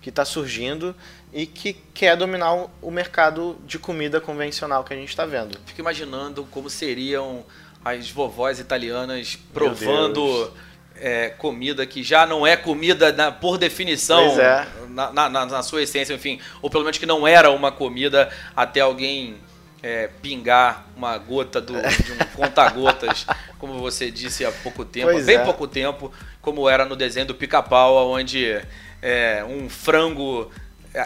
que 0.00 0.10
está 0.10 0.24
surgindo 0.24 0.94
e 1.32 1.46
que 1.46 1.72
quer 1.72 2.16
dominar 2.16 2.68
o 2.80 2.90
mercado 2.90 3.56
de 3.66 3.78
comida 3.78 4.20
convencional 4.20 4.84
que 4.84 4.92
a 4.92 4.96
gente 4.96 5.08
está 5.08 5.24
vendo. 5.24 5.58
Fico 5.64 5.80
imaginando 5.80 6.44
como 6.50 6.68
seriam 6.68 7.44
as 7.84 8.10
vovós 8.10 8.60
italianas 8.60 9.38
provando 9.52 10.52
é, 10.96 11.30
comida 11.30 11.86
que 11.86 12.02
já 12.02 12.26
não 12.26 12.46
é 12.46 12.56
comida 12.56 13.12
na, 13.12 13.32
por 13.32 13.58
definição 13.58 14.40
é. 14.40 14.66
na, 14.88 15.28
na, 15.28 15.46
na 15.46 15.62
sua 15.62 15.82
essência, 15.82 16.14
enfim, 16.14 16.40
ou 16.62 16.70
pelo 16.70 16.84
menos 16.84 16.98
que 16.98 17.06
não 17.06 17.26
era 17.26 17.50
uma 17.50 17.72
comida 17.72 18.30
até 18.54 18.80
alguém 18.80 19.36
é, 19.84 20.08
pingar 20.22 20.86
uma 20.96 21.18
gota 21.18 21.60
do, 21.60 21.74
de 21.74 22.12
um 22.12 22.16
conta-gotas, 22.34 23.26
como 23.60 23.78
você 23.78 24.10
disse 24.10 24.42
há 24.46 24.50
pouco 24.50 24.82
tempo, 24.82 25.08
Pois 25.12 25.26
bem 25.26 25.36
é. 25.36 25.44
pouco 25.44 25.68
tempo, 25.68 26.10
como 26.40 26.66
era 26.70 26.86
no 26.86 26.96
desenho 26.96 27.26
do 27.26 27.34
Pica-Pau, 27.34 28.08
onde 28.10 28.58
é, 29.02 29.44
um 29.46 29.68
frango 29.68 30.50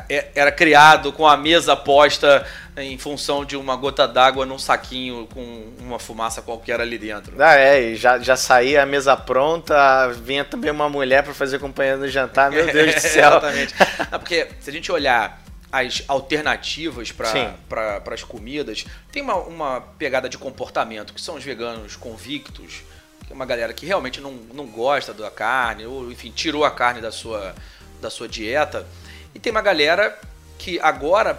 é- 0.08 0.28
era 0.34 0.52
criado 0.52 1.12
com 1.12 1.26
a 1.26 1.36
mesa 1.36 1.74
posta 1.74 2.46
em 2.76 2.96
função 2.98 3.44
de 3.44 3.56
uma 3.56 3.74
gota 3.74 4.06
d'água 4.06 4.46
num 4.46 4.58
saquinho 4.58 5.26
com 5.34 5.72
uma 5.80 5.98
fumaça 5.98 6.40
qualquer 6.40 6.80
ali 6.80 6.98
dentro. 6.98 7.34
Ah, 7.42 7.56
é, 7.56 7.80
e 7.82 7.96
já, 7.96 8.18
já 8.20 8.36
saía 8.36 8.82
a 8.84 8.86
mesa 8.86 9.16
pronta, 9.16 10.06
vinha 10.22 10.44
também 10.44 10.70
uma 10.70 10.88
mulher 10.88 11.24
pra 11.24 11.34
fazer 11.34 11.58
companhia 11.58 11.96
no 11.96 12.06
jantar, 12.06 12.50
meu 12.52 12.66
Deus 12.70 12.94
do 12.94 13.00
céu. 13.00 13.28
Exatamente. 13.30 13.74
Não, 14.12 14.18
porque 14.20 14.46
se 14.60 14.70
a 14.70 14.72
gente 14.72 14.92
olhar 14.92 15.42
as 15.70 16.02
alternativas 16.09 17.12
para 17.12 18.02
as 18.11 18.24
comidas, 18.24 18.87
tem 19.12 19.22
uma, 19.22 19.37
uma 19.37 19.81
pegada 19.81 20.28
de 20.28 20.38
comportamento, 20.38 21.12
que 21.12 21.20
são 21.20 21.37
os 21.37 21.44
veganos 21.44 21.94
convictos, 21.96 22.83
que 23.26 23.33
é 23.33 23.35
uma 23.35 23.44
galera 23.44 23.72
que 23.72 23.85
realmente 23.85 24.20
não, 24.20 24.33
não 24.33 24.66
gosta 24.66 25.12
da 25.12 25.31
carne, 25.31 25.85
ou 25.85 26.11
enfim, 26.11 26.31
tirou 26.31 26.64
a 26.64 26.70
carne 26.70 27.00
da 27.00 27.12
sua, 27.12 27.54
da 28.00 28.09
sua 28.09 28.26
dieta. 28.26 28.87
E 29.35 29.38
tem 29.38 29.50
uma 29.50 29.61
galera 29.61 30.18
que 30.59 30.81
agora 30.81 31.38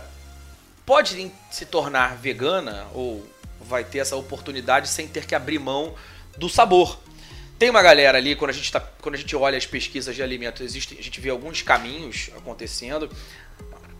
pode 0.85 1.31
se 1.51 1.65
tornar 1.65 2.15
vegana 2.15 2.87
ou 2.93 3.27
vai 3.61 3.83
ter 3.83 3.99
essa 3.99 4.15
oportunidade 4.15 4.87
sem 4.87 5.07
ter 5.07 5.25
que 5.25 5.35
abrir 5.35 5.59
mão 5.59 5.93
do 6.37 6.47
sabor. 6.47 6.99
Tem 7.59 7.69
uma 7.69 7.81
galera 7.81 8.17
ali, 8.17 8.35
quando 8.35 8.51
a 8.51 8.53
gente, 8.53 8.71
tá, 8.71 8.79
quando 8.79 9.15
a 9.15 9.17
gente 9.17 9.35
olha 9.35 9.57
as 9.57 9.65
pesquisas 9.65 10.15
de 10.15 10.23
alimentos, 10.23 10.61
existe, 10.61 10.97
a 10.97 11.03
gente 11.03 11.19
vê 11.19 11.29
alguns 11.29 11.61
caminhos 11.61 12.31
acontecendo. 12.37 13.09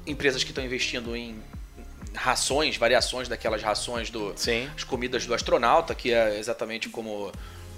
Empresas 0.10 0.43
que 0.43 0.52
estão 0.52 0.63
investindo 0.63 1.15
em 1.15 1.36
rações, 2.15 2.76
variações 2.78 3.28
daquelas 3.28 3.62
rações 3.62 4.10
do, 4.10 4.34
Sim. 4.36 4.69
as 4.76 4.84
comidas 4.84 5.26
do 5.26 5.34
astronauta, 5.34 5.93
que 5.95 6.12
é 6.12 6.38
exatamente 6.39 6.89
como 6.89 7.32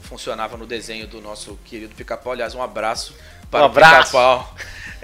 funcionava 0.03 0.57
no 0.57 0.65
desenho 0.65 1.05
do 1.07 1.21
nosso 1.21 1.59
querido 1.65 1.93
Pica-Pau. 1.95 2.33
Aliás, 2.33 2.55
um 2.55 2.61
abraço 2.63 3.15
para 3.49 3.61
Um 3.63 3.65
abraço. 3.65 4.11
Pica-Pau. 4.11 4.55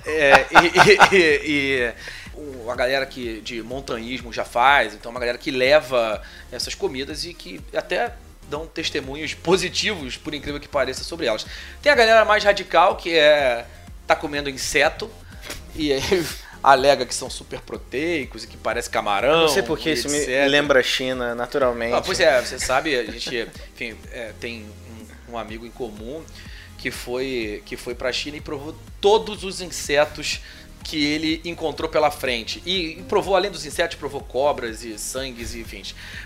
É, 0.06 0.46
e, 1.12 1.16
e- 1.16 1.42
e 1.46 1.94
o- 2.34 2.72
a 2.72 2.76
galera 2.76 3.06
que 3.06 3.42
de 3.42 3.62
montanhismo 3.62 4.32
já 4.34 4.46
faz, 4.46 4.94
então 4.94 5.12
uma 5.12 5.20
galera 5.20 5.38
que 5.38 5.52
leva 5.52 6.22
essas 6.52 6.74
comidas 6.74 7.26
e 7.26 7.34
que 7.34 7.60
até 7.76 8.13
dão 8.50 8.66
testemunhos 8.66 9.34
positivos, 9.34 10.16
por 10.16 10.34
incrível 10.34 10.60
que 10.60 10.68
pareça, 10.70 11.04
sobre 11.04 11.26
elas. 11.26 11.46
Tem 11.82 11.92
a 11.92 11.96
galera 11.96 12.24
mais 12.24 12.44
radical 12.46 12.96
que 12.96 13.13
é 13.13 13.66
tá 14.08 14.16
comendo 14.16 14.50
inseto 14.50 15.12
e 15.76 15.92
aí 15.92 16.26
alega 16.72 17.06
que 17.06 17.16
são 17.16 17.30
super 17.30 17.62
proteicos 17.62 18.44
e 18.44 18.48
que 18.48 18.58
parece 18.58 18.90
camarão. 18.90 19.42
Não 19.42 19.48
sei 19.48 19.64
porque 19.64 19.92
isso 19.92 20.10
me 20.10 20.18
etc. 20.18 20.50
lembra 20.50 20.80
a 20.80 20.84
China, 20.84 21.34
naturalmente. 21.34 21.94
Ah, 21.94 22.02
pois 22.02 22.20
é, 22.20 22.42
você 22.42 22.60
sabe, 22.60 22.96
a 22.96 23.04
gente 23.04 23.48
enfim, 23.74 23.96
é, 24.12 24.34
tem 24.40 24.66
um, 25.30 25.34
um 25.34 25.38
amigo 25.38 25.66
em 25.66 25.72
comum 25.72 26.24
que 26.78 26.92
foi, 26.92 27.64
que 27.66 27.76
foi 27.76 27.96
pra 27.96 28.12
China 28.12 28.38
e 28.38 28.42
provou 28.42 28.76
todos 29.00 29.44
os 29.44 29.62
insetos 29.62 30.42
que 30.84 31.04
ele 31.04 31.42
encontrou 31.44 31.90
pela 31.90 32.10
frente. 32.10 32.62
E, 32.66 33.00
e 33.00 33.04
provou, 33.04 33.36
além 33.36 33.52
dos 33.52 33.66
insetos, 33.66 33.98
provou 33.98 34.22
cobras 34.22 34.84
e 34.84 34.98
sangues 34.98 35.54
e 35.54 35.60
enfim. 35.60 35.84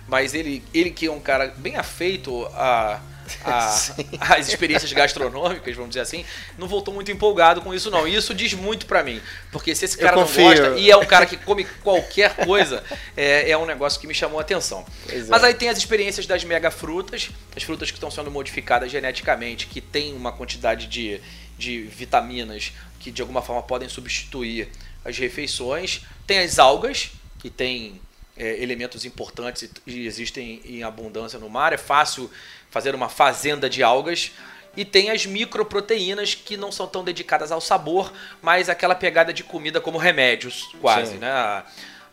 Mas 0.07 0.33
ele, 0.33 0.63
ele 0.73 0.91
que 0.91 1.07
é 1.07 1.11
um 1.11 1.19
cara 1.19 1.53
bem 1.57 1.77
afeito 1.77 2.45
a. 2.53 2.99
a- 3.43 3.75
as 4.37 4.47
experiências 4.47 4.91
gastronômicas, 4.93 5.75
vamos 5.75 5.89
dizer 5.91 6.01
assim, 6.01 6.25
não 6.57 6.67
voltou 6.67 6.93
muito 6.93 7.11
empolgado 7.11 7.61
com 7.61 7.73
isso 7.73 7.89
não. 7.91 8.07
E 8.07 8.15
isso 8.15 8.33
diz 8.33 8.53
muito 8.53 8.85
pra 8.85 9.03
mim, 9.03 9.21
porque 9.51 9.73
se 9.75 9.85
esse 9.85 9.97
cara 9.97 10.15
não 10.15 10.23
gosta 10.27 10.77
e 10.77 10.89
é 10.91 10.97
um 10.97 11.05
cara 11.05 11.25
que 11.25 11.37
come 11.37 11.65
qualquer 11.83 12.35
coisa, 12.45 12.83
é, 13.15 13.49
é 13.51 13.57
um 13.57 13.65
negócio 13.65 13.99
que 13.99 14.07
me 14.07 14.13
chamou 14.13 14.39
a 14.39 14.41
atenção. 14.41 14.85
Pois 15.05 15.27
é. 15.27 15.29
Mas 15.29 15.43
aí 15.43 15.53
tem 15.53 15.69
as 15.69 15.77
experiências 15.77 16.25
das 16.25 16.43
mega 16.43 16.71
frutas, 16.71 17.29
as 17.55 17.63
frutas 17.63 17.89
que 17.91 17.97
estão 17.97 18.11
sendo 18.11 18.29
modificadas 18.31 18.91
geneticamente, 18.91 19.67
que 19.67 19.81
tem 19.81 20.13
uma 20.13 20.31
quantidade 20.31 20.87
de, 20.87 21.21
de 21.57 21.81
vitaminas 21.83 22.71
que 22.99 23.11
de 23.11 23.21
alguma 23.21 23.41
forma 23.41 23.63
podem 23.63 23.89
substituir 23.89 24.69
as 25.03 25.17
refeições. 25.17 26.01
Tem 26.27 26.39
as 26.39 26.59
algas, 26.59 27.11
que 27.39 27.49
tem 27.49 27.99
é, 28.37 28.61
elementos 28.61 29.05
importantes 29.05 29.67
e 29.87 30.05
existem 30.05 30.61
em 30.63 30.83
abundância 30.83 31.39
no 31.39 31.49
mar. 31.49 31.73
É 31.73 31.77
fácil 31.77 32.29
fazer 32.71 32.95
uma 32.95 33.09
fazenda 33.09 33.69
de 33.69 33.83
algas. 33.83 34.31
E 34.75 34.83
tem 34.85 35.11
as 35.11 35.25
microproteínas 35.25 36.33
que 36.33 36.55
não 36.55 36.71
são 36.71 36.87
tão 36.87 37.03
dedicadas 37.03 37.51
ao 37.51 37.59
sabor, 37.61 38.11
mas 38.41 38.69
aquela 38.69 38.95
pegada 38.95 39.33
de 39.33 39.43
comida 39.43 39.79
como 39.81 39.97
remédios, 39.97 40.69
quase, 40.81 41.11
Sim. 41.13 41.17
né? 41.17 41.29
A- 41.29 41.63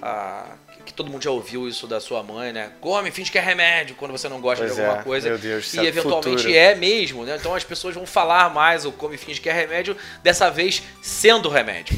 a- 0.02 0.44
que 0.84 0.92
todo 0.92 1.10
mundo 1.10 1.22
já 1.22 1.30
ouviu 1.30 1.68
isso 1.68 1.86
da 1.86 2.00
sua 2.00 2.22
mãe, 2.22 2.50
né? 2.52 2.72
Come, 2.80 3.10
finge 3.10 3.30
que 3.30 3.36
é 3.38 3.40
remédio 3.40 3.94
quando 3.94 4.10
você 4.10 4.28
não 4.28 4.40
gosta 4.40 4.64
Pois 4.64 4.74
de 4.74 4.80
alguma 4.82 5.00
é, 5.00 5.04
coisa. 5.04 5.28
meu 5.28 5.38
Deus 5.38 5.72
e 5.74 5.80
eventualmente 5.86 6.36
futuro. 6.38 6.54
é 6.54 6.74
mesmo, 6.74 7.24
né? 7.24 7.36
Então 7.38 7.54
as 7.54 7.62
pessoas 7.62 7.94
vão 7.94 8.06
falar 8.06 8.48
mais 8.52 8.84
o 8.86 8.90
come, 8.90 9.16
finge 9.18 9.40
que 9.40 9.48
é 9.50 9.52
remédio, 9.52 9.96
dessa 10.22 10.50
vez 10.50 10.82
sendo 11.02 11.48
remédio. 11.48 11.96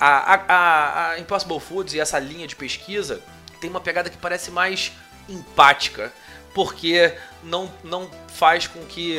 A, 0.00 0.34
a, 0.34 0.44
a- 0.48 1.10
a 1.10 1.18
Impossible 1.20 1.60
Foods 1.60 1.92
e 1.94 2.00
essa 2.00 2.18
linha 2.18 2.46
de 2.48 2.56
pesquisa 2.56 3.20
tem 3.60 3.68
uma 3.70 3.80
pegada 3.80 4.08
que 4.10 4.16
parece 4.16 4.50
mais 4.50 4.90
empática, 5.28 6.10
porque 6.54 7.12
não, 7.44 7.70
não 7.84 8.10
faz 8.28 8.66
com 8.66 8.84
que. 8.86 9.18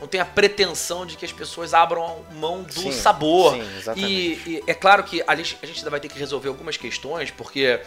não 0.00 0.06
tem 0.08 0.20
a 0.20 0.24
pretensão 0.24 1.06
de 1.06 1.16
que 1.16 1.24
as 1.24 1.32
pessoas 1.32 1.72
abram 1.72 2.24
mão 2.32 2.62
do 2.62 2.72
Sim, 2.72 2.92
sabor. 2.92 3.54
sim, 3.54 3.76
exatamente. 3.78 4.12
E, 4.12 4.50
e 4.56 4.64
é 4.66 4.74
claro 4.74 5.02
que 5.04 5.22
a 5.26 5.34
gente, 5.36 5.56
a 5.62 5.66
gente 5.66 5.78
ainda 5.78 5.90
vai 5.90 6.00
ter 6.00 6.08
que 6.08 6.18
resolver 6.18 6.48
algumas 6.48 6.76
questões, 6.76 7.30
porque 7.30 7.80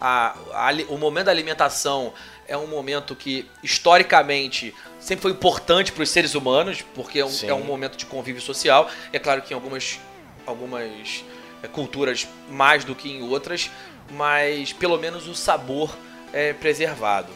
a- 0.00 0.36
a 0.52 0.70
o 0.88 0.96
momento 0.98 1.26
da 1.26 1.32
alimentação 1.32 2.12
é 2.48 2.56
um 2.56 2.66
momento 2.66 3.14
que, 3.16 3.48
historicamente, 3.62 4.74
sempre 4.98 5.22
foi 5.22 5.30
importante 5.30 5.92
para 5.92 6.02
os 6.02 6.10
seres 6.10 6.34
humanos, 6.34 6.82
porque 6.94 7.18
é 7.20 7.24
um, 7.24 7.30
é 7.42 7.54
um 7.54 7.64
momento 7.64 7.96
de 7.96 8.06
convívio 8.06 8.40
social. 8.42 8.88
É 9.12 9.18
claro 9.18 9.42
que 9.42 9.52
em 9.52 9.54
algumas, 9.54 9.98
algumas 10.46 11.24
é, 11.62 11.68
culturas 11.68 12.26
mais 12.48 12.84
do 12.84 12.94
que 12.94 13.10
em 13.10 13.22
outras, 13.22 13.70
mas 14.10 14.72
pelo 14.72 14.98
menos 14.98 15.28
o 15.28 15.34
sabor 15.34 15.96
é 16.32 16.52
preservado. 16.52 17.28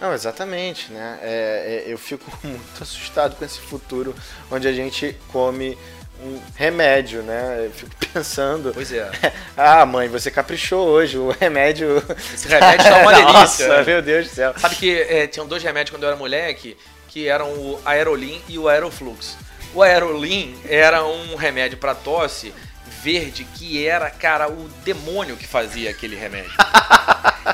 Não, 0.00 0.14
exatamente, 0.14 0.92
né? 0.92 1.18
É, 1.22 1.84
é, 1.86 1.92
eu 1.92 1.98
fico 1.98 2.24
muito 2.42 2.82
assustado 2.82 3.36
com 3.36 3.44
esse 3.44 3.60
futuro 3.60 4.14
onde 4.50 4.68
a 4.68 4.72
gente 4.72 5.16
come 5.28 5.76
um 6.20 6.40
remédio, 6.54 7.22
né? 7.22 7.66
Eu 7.66 7.70
fico 7.70 7.90
pensando. 8.12 8.72
Pois 8.72 8.92
é. 8.92 9.10
Ah, 9.60 9.84
mãe, 9.84 10.08
você 10.08 10.30
caprichou 10.30 10.86
hoje, 10.86 11.18
o 11.18 11.30
remédio. 11.32 12.00
Esse 12.32 12.46
remédio 12.46 12.84
tá 12.84 12.98
uma 12.98 13.12
delícia. 13.12 13.32
Nossa, 13.32 13.78
né? 13.78 13.84
meu 13.84 14.00
Deus 14.00 14.28
do 14.28 14.34
céu. 14.34 14.54
Sabe 14.56 14.76
que 14.76 15.00
é, 15.00 15.26
tinham 15.26 15.48
dois 15.48 15.64
remédios 15.64 15.90
quando 15.90 16.04
eu 16.04 16.10
era 16.10 16.16
moleque, 16.16 16.76
que 17.08 17.26
eram 17.26 17.48
o 17.50 17.80
Aerolin 17.84 18.40
e 18.48 18.56
o 18.56 18.68
Aeroflux. 18.68 19.36
O 19.74 19.82
Aerolin 19.82 20.56
era 20.68 21.04
um 21.04 21.34
remédio 21.34 21.76
para 21.76 21.92
tosse 21.92 22.54
verde 23.02 23.44
que 23.44 23.84
era, 23.84 24.08
cara, 24.10 24.48
o 24.48 24.68
demônio 24.84 25.36
que 25.36 25.46
fazia 25.46 25.90
aquele 25.90 26.14
remédio. 26.14 26.52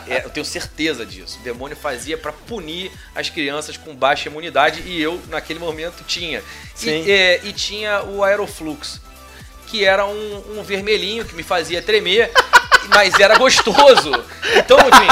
É, 0.09 0.25
eu 0.25 0.31
tenho 0.31 0.45
certeza 0.45 1.05
disso. 1.05 1.39
O 1.41 1.43
demônio 1.43 1.77
fazia 1.77 2.17
para 2.17 2.33
punir 2.33 2.91
as 3.15 3.31
crianças 3.31 3.77
com 3.77 3.95
baixa 3.95 4.29
imunidade 4.29 4.83
e 4.87 5.01
eu, 5.01 5.21
naquele 5.29 5.59
momento, 5.59 6.05
tinha. 6.05 6.43
Sim. 6.75 7.05
E, 7.05 7.11
é, 7.11 7.41
e 7.45 7.53
tinha 7.53 8.03
o 8.03 8.23
Aeroflux, 8.25 9.01
que 9.67 9.85
era 9.85 10.07
um, 10.07 10.59
um 10.59 10.63
vermelhinho 10.63 11.25
que 11.25 11.35
me 11.35 11.43
fazia 11.43 11.83
tremer. 11.83 12.31
Mas 12.89 13.19
era 13.19 13.37
gostoso. 13.39 14.13
Então, 14.57 14.77
enfim, 14.79 15.07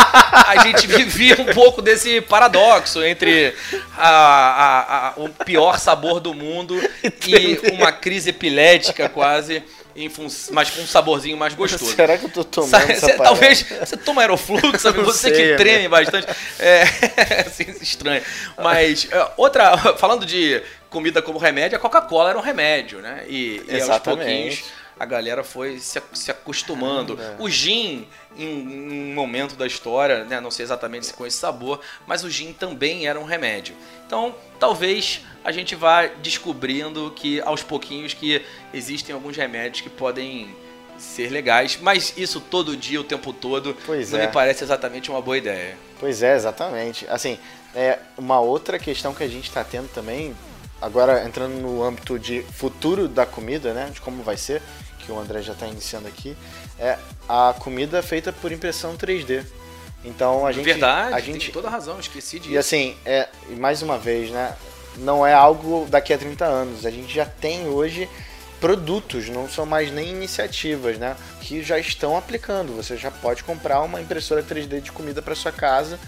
a 0.47 0.63
gente 0.65 0.87
vivia 0.87 1.37
um 1.41 1.53
pouco 1.55 1.81
desse 1.83 2.21
paradoxo 2.21 3.03
entre 3.05 3.55
a- 3.97 4.09
a- 4.09 5.09
a- 5.09 5.13
o 5.17 5.29
pior 5.45 5.79
sabor 5.79 6.21
do 6.21 6.35
mundo 6.35 6.79
e 7.27 7.61
uma 7.73 7.93
crise 7.93 8.31
epilética 8.31 9.09
quase, 9.09 9.63
em 9.97 10.09
fun- 10.09 10.29
mas 10.51 10.71
com 10.71 10.83
um 10.83 10.87
saborzinho 10.87 11.37
mais 11.37 11.55
gostoso. 11.55 11.95
Será 11.95 12.17
que 12.19 12.25
eu 12.27 12.31
tô 12.31 12.45
tomando 12.45 12.71
Sabe, 12.71 12.93
essa 12.93 13.07
você- 13.07 13.17
talvez 13.19 13.63
você 13.81 13.97
toma 13.97 14.23
aeroflux, 14.23 14.81
sabe? 14.83 15.01
Você 15.03 15.35
sei, 15.35 15.51
que 15.51 15.57
treme 15.57 15.87
amigo. 15.87 15.91
bastante. 15.91 16.27
É, 16.59 16.83
assim, 17.47 17.75
estranho. 17.81 18.23
Mas 18.57 19.07
é, 19.11 19.29
outra, 19.37 19.77
falando 19.99 20.25
de 20.27 20.63
comida 20.91 21.23
como 21.23 21.39
remédio, 21.39 21.77
a 21.77 21.81
Coca-Cola 21.81 22.31
era 22.31 22.39
um 22.39 22.43
remédio, 22.43 23.01
né? 23.01 23.23
E, 23.27 23.63
e 23.69 23.81
aos 23.81 23.99
pouquinhos 24.01 24.63
a 24.99 25.05
galera 25.05 25.43
foi 25.43 25.79
se, 25.79 26.01
se 26.13 26.31
acostumando. 26.31 27.17
Caramba. 27.17 27.43
O 27.43 27.49
gin, 27.49 28.07
em 28.37 29.11
um 29.11 29.15
momento 29.15 29.57
da 29.57 29.67
história, 29.67 30.25
né, 30.25 30.41
não 30.41 30.51
sei 30.51 30.65
exatamente 30.65 31.07
se 31.07 31.15
com 31.15 31.27
esse 31.27 31.37
sabor, 31.37 31.81
mas 32.07 32.25
o 32.25 32.31
gin 32.31 32.53
também 32.53 33.07
era 33.07 33.19
um 33.19 33.25
remédio. 33.25 33.75
Então, 34.07 34.35
talvez 34.59 35.23
a 35.45 35.51
gente 35.51 35.75
vá 35.75 36.07
descobrindo 36.07 37.13
que 37.17 37.41
aos 37.41 37.63
pouquinhos 37.63 38.15
que 38.15 38.45
existem 38.73 39.15
alguns 39.15 39.37
remédios 39.37 39.81
que 39.81 39.91
podem 39.91 40.55
ser 40.99 41.31
legais, 41.31 41.79
mas 41.81 42.15
isso 42.17 42.41
todo 42.41 42.77
dia, 42.77 43.01
o 43.01 43.05
tempo 43.05 43.33
todo, 43.33 43.77
Pois 43.85 44.13
não 44.13 44.21
é. 44.21 44.27
me 44.27 44.33
parece 44.33 44.63
exatamente 44.63 45.11
uma 45.11 45.21
boa 45.21 45.37
ideia. 45.37 45.77
Pois 45.99 46.23
é, 46.23 46.37
exatamente. 46.37 47.07
Assim, 47.09 47.39
é 47.75 47.99
uma 48.17 48.39
outra 48.41 48.79
questão 48.79 49.13
que 49.15 49.25
a 49.25 49.29
gente 49.29 49.49
está 49.49 49.65
tendo 49.65 49.89
também 49.89 50.35
agora 50.81 51.25
entrando 51.25 51.55
no 51.55 51.83
âmbito 51.83 52.19
de 52.19 52.43
futuro 52.43 53.09
da 53.09 53.25
comida, 53.25 53.73
né? 53.73 53.91
De 53.93 54.01
como 54.01 54.23
vai 54.23 54.37
ser, 54.37 54.61
que 55.05 55.13
o 55.13 55.19
André 55.19 55.43
já 55.43 55.53
está 55.53 55.67
iniciando 55.67 56.09
aqui, 56.09 56.37
é 56.79 56.97
a 57.29 57.55
comida 57.59 58.03
feita 58.03 58.33
por 58.33 58.51
impressão 58.53 58.97
3D. 58.97 59.45
Então 60.05 60.47
a 60.47 60.53
gente. 60.53 60.65
Verdade, 60.65 61.15
a 61.15 61.21
tem 61.21 61.35
gente, 61.35 61.53
toda 61.53 61.69
razão, 61.69 61.99
esqueci 62.01 62.39
disso. 62.39 62.53
E 62.55 62.59
assim, 62.59 62.97
é, 63.05 63.29
mais 63.51 63.83
uma 63.83 63.99
vez, 63.99 64.31
né? 64.31 64.55
Não 64.97 65.27
é 65.27 65.33
algo 65.33 65.87
daqui 65.89 66.13
a 66.13 66.19
30 66.19 66.45
anos. 66.45 66.85
A 66.85 66.91
gente 66.91 67.13
já 67.15 67.25
tem 67.25 67.67
hoje 67.69 68.09
produtos, 68.61 69.29
não 69.29 69.49
são 69.49 69.65
mais 69.67 69.91
nem 69.91 70.09
iniciativas, 70.11 70.99
né? 70.99 71.17
Que 71.41 71.63
já 71.63 71.79
estão 71.79 72.17
aplicando. 72.17 72.75
Você 72.77 72.97
já 72.97 73.11
pode 73.11 73.43
comprar 73.45 73.81
uma 73.83 74.01
impressora 74.01 74.43
3D 74.43 74.81
de 74.81 74.93
comida 74.93 75.21
para 75.23 75.35
sua 75.35 75.51
casa. 75.53 75.99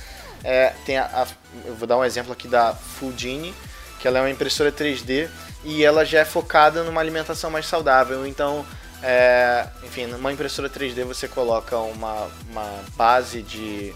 É, 0.43 0.73
tem 0.85 0.99
a, 0.99 1.05
a- 1.05 1.27
eu 1.65 1.75
vou 1.75 1.87
dar 1.89 1.97
um 1.97 2.05
exemplo 2.05 2.33
aqui 2.33 2.47
da 2.47 2.75
Foodini, 2.75 3.55
que 3.99 4.07
ela 4.07 4.19
é 4.19 4.23
uma 4.23 4.31
impressora 4.31 4.71
3D 4.71 5.29
e 5.65 5.83
ela 5.85 6.05
já 6.05 6.21
é 6.21 6.25
focada 6.25 6.83
numa 6.85 7.01
alimentação 7.01 7.51
mais 7.51 7.67
saudável. 7.67 8.27
Então, 8.27 8.65
é, 9.07 9.67
enfim, 9.83 10.07
numa 10.07 10.33
impressora 10.33 10.71
3D 10.71 11.05
você 11.05 11.29
coloca 11.29 11.77
uma, 11.77 12.27
uma 12.51 12.85
base 12.97 13.43
de, 13.43 13.95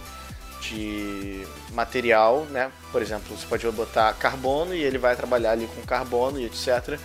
de 0.60 1.46
material, 1.72 2.44
né? 2.50 2.70
Por 2.92 3.00
exemplo, 3.00 3.34
você 3.34 3.46
pode 3.46 3.66
botar 3.70 4.12
carbono 4.12 4.74
e 4.74 4.82
ele 4.82 4.98
vai 4.98 5.16
trabalhar 5.16 5.52
ali 5.52 5.66
com 5.66 5.80
carbono 5.80 6.38
e 6.38 6.44
etc. 6.44 7.00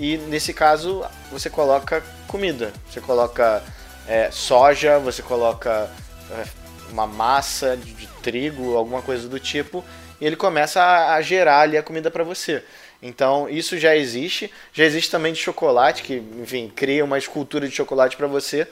E 0.00 0.16
nesse 0.16 0.52
caso 0.52 1.04
você 1.30 1.48
coloca 1.48 2.02
comida, 2.26 2.72
você 2.90 3.00
coloca 3.00 3.62
é, 4.08 4.32
soja, 4.32 4.98
você 4.98 5.22
coloca 5.22 5.88
é, 6.32 6.44
uma 6.90 7.06
massa 7.06 7.76
de, 7.76 7.92
de 7.92 8.08
trigo, 8.20 8.76
alguma 8.76 9.00
coisa 9.00 9.28
do 9.28 9.38
tipo, 9.38 9.84
e 10.20 10.26
ele 10.26 10.34
começa 10.34 10.82
a, 10.82 11.14
a 11.14 11.22
gerar 11.22 11.60
ali 11.60 11.78
a 11.78 11.84
comida 11.84 12.10
para 12.10 12.24
você. 12.24 12.64
Então 13.00 13.48
isso 13.48 13.78
já 13.78 13.94
existe, 13.96 14.50
já 14.72 14.84
existe 14.84 15.10
também 15.10 15.32
de 15.32 15.38
chocolate 15.38 16.02
que, 16.02 16.22
enfim, 16.40 16.72
cria 16.74 17.04
uma 17.04 17.16
escultura 17.18 17.68
de 17.68 17.74
chocolate 17.74 18.16
para 18.16 18.26
você. 18.26 18.66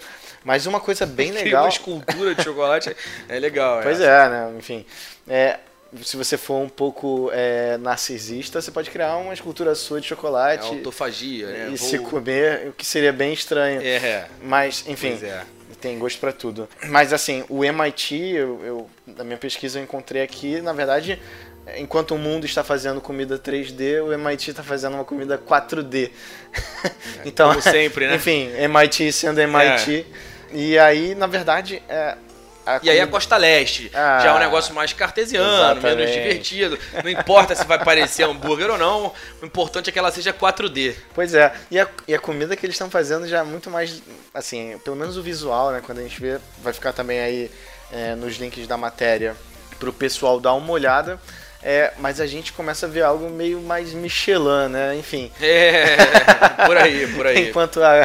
Mas 0.44 0.66
uma 0.66 0.80
coisa 0.80 1.04
bem 1.06 1.30
Cria 1.30 1.44
legal. 1.44 1.62
uma 1.64 1.68
escultura 1.68 2.34
de 2.34 2.42
chocolate 2.42 2.96
é 3.28 3.38
legal. 3.38 3.80
Pois 3.82 4.00
é, 4.00 4.28
né? 4.28 4.52
Enfim. 4.58 4.84
É, 5.28 5.58
se 6.02 6.16
você 6.16 6.36
for 6.36 6.56
um 6.60 6.68
pouco 6.68 7.30
é, 7.32 7.76
narcisista, 7.78 8.60
você 8.60 8.70
pode 8.70 8.90
criar 8.90 9.16
uma 9.16 9.32
escultura 9.32 9.74
sua 9.74 10.00
de 10.00 10.06
É 10.06 10.08
chocolate 10.10 10.66
autofagia, 10.66 11.46
né? 11.46 11.70
e 11.72 11.76
Vou- 11.76 11.88
se 11.88 11.98
comer, 12.00 12.68
o 12.68 12.72
que 12.72 12.84
seria 12.84 13.12
bem 13.12 13.32
estranho. 13.32 13.80
É, 13.82 14.26
Mas, 14.42 14.84
enfim, 14.88 15.18
é. 15.22 15.44
tem 15.80 15.98
gosto 15.98 16.18
pra 16.18 16.32
tudo. 16.32 16.68
Mas 16.88 17.12
assim, 17.12 17.44
o 17.48 17.64
MIT, 17.64 18.14
eu, 18.34 18.60
eu- 18.64 18.90
na 19.06 19.22
minha 19.24 19.38
pesquisa 19.38 19.78
eu 19.78 19.84
encontrei 19.84 20.22
aqui, 20.22 20.60
na 20.60 20.72
verdade, 20.72 21.20
enquanto 21.76 22.14
o 22.14 22.18
mundo 22.18 22.46
está 22.46 22.62
fazendo 22.62 23.00
comida 23.00 23.38
3D, 23.38 24.02
o 24.04 24.12
MIT 24.12 24.50
está 24.50 24.62
fazendo 24.62 24.94
uma 24.94 25.04
comida 25.04 25.38
4D. 25.38 26.10
então, 27.24 27.50
como 27.50 27.62
sempre, 27.62 28.06
né? 28.06 28.16
Enfim, 28.16 28.50
MIT 28.56 29.12
sendo 29.12 29.40
MIT. 29.40 30.06
E 30.52 30.78
aí, 30.78 31.14
na 31.14 31.26
verdade, 31.26 31.82
é, 31.88 32.16
a 32.66 32.80
E 32.82 32.90
aí 32.90 33.00
a 33.00 33.06
Costa 33.06 33.36
Leste 33.36 33.90
Ah, 33.94 34.18
já 34.20 34.30
é 34.30 34.34
um 34.34 34.40
negócio 34.40 34.74
mais 34.74 34.92
cartesiano, 34.92 35.46
menos 35.46 35.84
exatamente. 35.84 36.12
divertido. 36.12 36.78
Não 37.02 37.10
importa 37.10 37.54
se 37.54 37.64
vai 37.64 37.82
parecer 37.82 38.24
hambúrguer 38.24 38.68
ou 38.70 38.76
não, 38.76 39.12
o 39.40 39.46
importante 39.46 39.88
é 39.88 39.92
que 39.92 39.98
ela 39.98 40.10
seja 40.10 40.32
4D. 40.32 40.94
Pois 41.14 41.32
é, 41.32 41.54
e 41.70 41.78
a, 41.78 41.86
e 42.08 42.14
a 42.14 42.18
comida 42.18 42.56
que 42.56 42.66
eles 42.66 42.74
estão 42.74 42.90
fazendo 42.90 43.28
já 43.28 43.38
é 43.38 43.42
muito 43.44 43.70
mais, 43.70 44.02
assim, 44.34 44.78
pelo 44.84 44.96
menos 44.96 45.16
o 45.16 45.22
visual, 45.22 45.70
né? 45.70 45.80
Quando 45.84 45.98
a 45.98 46.02
gente 46.02 46.20
vê, 46.20 46.40
vai 46.60 46.72
ficar 46.72 46.92
também 46.92 47.20
aí 47.20 47.50
é, 47.92 48.16
nos 48.16 48.36
links 48.36 48.66
da 48.66 48.76
matéria 48.76 49.36
pro 49.78 49.92
pessoal 49.92 50.40
dar 50.40 50.54
uma 50.54 50.72
olhada. 50.72 51.20
É, 51.62 51.92
mas 51.98 52.20
a 52.20 52.26
gente 52.26 52.52
começa 52.52 52.86
a 52.86 52.88
ver 52.88 53.02
algo 53.02 53.28
meio 53.28 53.60
mais 53.60 53.92
Michelin, 53.92 54.68
né? 54.70 54.94
Enfim. 54.96 55.32
É, 55.40 55.96
por 56.66 56.76
aí, 56.76 57.06
por 57.14 57.26
aí. 57.26 57.48
Enquanto 57.50 57.82
a, 57.82 58.02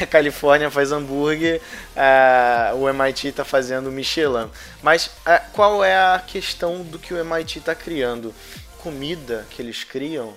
a 0.00 0.06
Califórnia 0.06 0.70
faz 0.70 0.90
hambúrguer, 0.92 1.60
a- 1.94 2.72
o 2.76 2.88
MIT 2.88 3.28
está 3.28 3.44
fazendo 3.44 3.90
Michelin. 3.92 4.48
Mas 4.82 5.10
a, 5.26 5.38
qual 5.38 5.84
é 5.84 5.94
a 5.94 6.22
questão 6.26 6.82
do 6.82 6.98
que 6.98 7.12
o 7.12 7.18
MIT 7.18 7.58
está 7.58 7.74
criando? 7.74 8.34
Comida 8.78 9.44
que 9.50 9.60
eles 9.60 9.84
criam, 9.84 10.34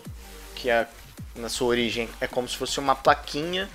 que 0.56 0.70
é, 0.70 0.88
na 1.36 1.50
sua 1.50 1.68
origem 1.68 2.10
é 2.20 2.28
como 2.28 2.48
se 2.50 2.58
fosse 2.58 2.80
uma 2.80 2.96
plaquinha, 2.96 3.70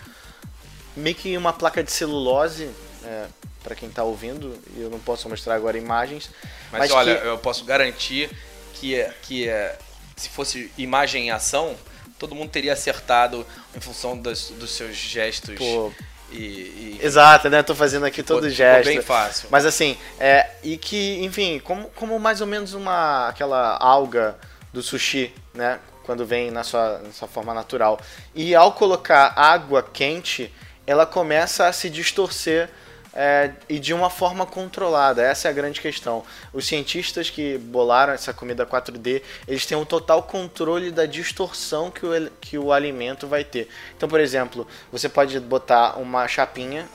meio 0.97 1.15
que 1.17 1.37
uma 1.37 1.53
placa 1.53 1.83
de 1.83 1.91
celulose, 1.93 2.69
é, 3.05 3.27
para 3.63 3.75
quem 3.75 3.89
está 3.89 4.03
ouvindo, 4.03 4.59
e 4.77 4.83
eu 4.83 4.91
não 4.91 4.99
posso 4.99 5.29
mostrar 5.29 5.55
agora 5.55 5.79
imagens. 5.79 6.29
Mas, 6.71 6.91
olha, 6.91 7.15
que- 7.17 7.27
eu 7.27 7.39
posso 7.39 7.65
garantir 7.65 8.29
que, 8.73 8.95
é, 8.97 9.13
que 9.23 9.49
é, 9.49 9.79
se 10.17 10.29
fosse 10.29 10.71
imagem 10.79 11.27
em 11.29 11.31
ação, 11.31 11.77
todo 12.19 12.35
mundo 12.35 12.51
teria 12.51 12.73
acertado 12.73 13.47
em 13.75 13.81
função 13.81 14.17
das- 14.19 14.49
dos 14.51 14.71
seus 14.73 14.97
gestos. 14.97 15.57
Pô. 15.57 15.93
e, 16.31 16.37
e- 16.37 16.99
Exato, 17.03 17.51
né? 17.51 17.63
Tô 17.63 17.75
fazendo 17.75 18.07
aqui 18.07 18.23
todo 18.23 18.39
ficou 18.43 18.51
gesto. 18.57 18.87
bem 18.87 19.03
fácil. 19.03 19.49
Mas 19.51 19.67
assim, 19.67 19.97
é, 20.19 20.49
e 20.63 20.77
que, 20.79 21.23
enfim, 21.23 21.61
como, 21.63 21.89
como 21.91 22.19
mais 22.19 22.41
ou 22.41 22.47
menos 22.47 22.73
uma 22.75 23.29
aquela 23.29 23.77
alga 23.79 24.37
do 24.73 24.83
sushi, 24.83 25.35
né? 25.53 25.79
Quando 26.05 26.25
vem 26.27 26.51
na 26.51 26.65
sua, 26.65 26.99
na 26.99 27.13
sua 27.13 27.29
forma 27.29 27.53
natural. 27.55 28.01
E 28.35 28.55
ao 28.55 28.73
colocar 28.73 29.35
água 29.37 29.83
quente, 29.83 30.53
ela 30.87 31.05
começa 31.07 31.67
a 31.69 31.73
se 31.73 31.89
distorcer 31.91 32.69
é, 33.15 33.51
e 33.69 33.79
de 33.79 33.93
uma 33.93 34.09
forma 34.09 34.47
controlada. 34.47 35.23
Essa 35.23 35.49
é 35.49 35.51
a 35.51 35.55
grande 35.55 35.81
questão. 35.81 36.25
Os 36.53 36.67
cientistas 36.67 37.29
que 37.31 37.59
bolaram 37.59 38.13
essa 38.13 38.33
comida 38.33 38.67
4D, 38.67 39.23
eles 39.47 39.67
têm 39.67 39.77
um 39.77 39.85
total 39.85 40.23
controle 40.23 40.91
da 40.91 41.07
distorção 41.07 41.91
que 41.91 42.07
o, 42.07 42.31
que 42.41 42.59
o 42.59 42.73
alimento 42.73 43.27
vai 43.27 43.45
ter. 43.45 43.69
Então, 43.97 44.09
por 44.09 44.21
exemplo, 44.21 44.67
você 44.91 45.09
pode 45.09 45.39
botar 45.41 45.99
uma 45.99 46.27
chapinha 46.27 46.89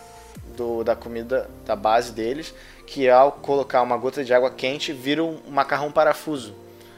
do, 0.56 0.84
da 0.84 0.96
comida, 0.96 1.50
da 1.66 1.76
base 1.76 2.12
deles, 2.12 2.54
que 2.86 3.10
ao 3.10 3.32
colocar 3.32 3.82
uma 3.82 3.98
gota 3.98 4.24
de 4.24 4.34
água 4.34 4.50
quente 4.50 4.94
vira 4.94 5.24
um 5.24 5.40
macarrão 5.50 5.92
parafuso, 5.92 6.56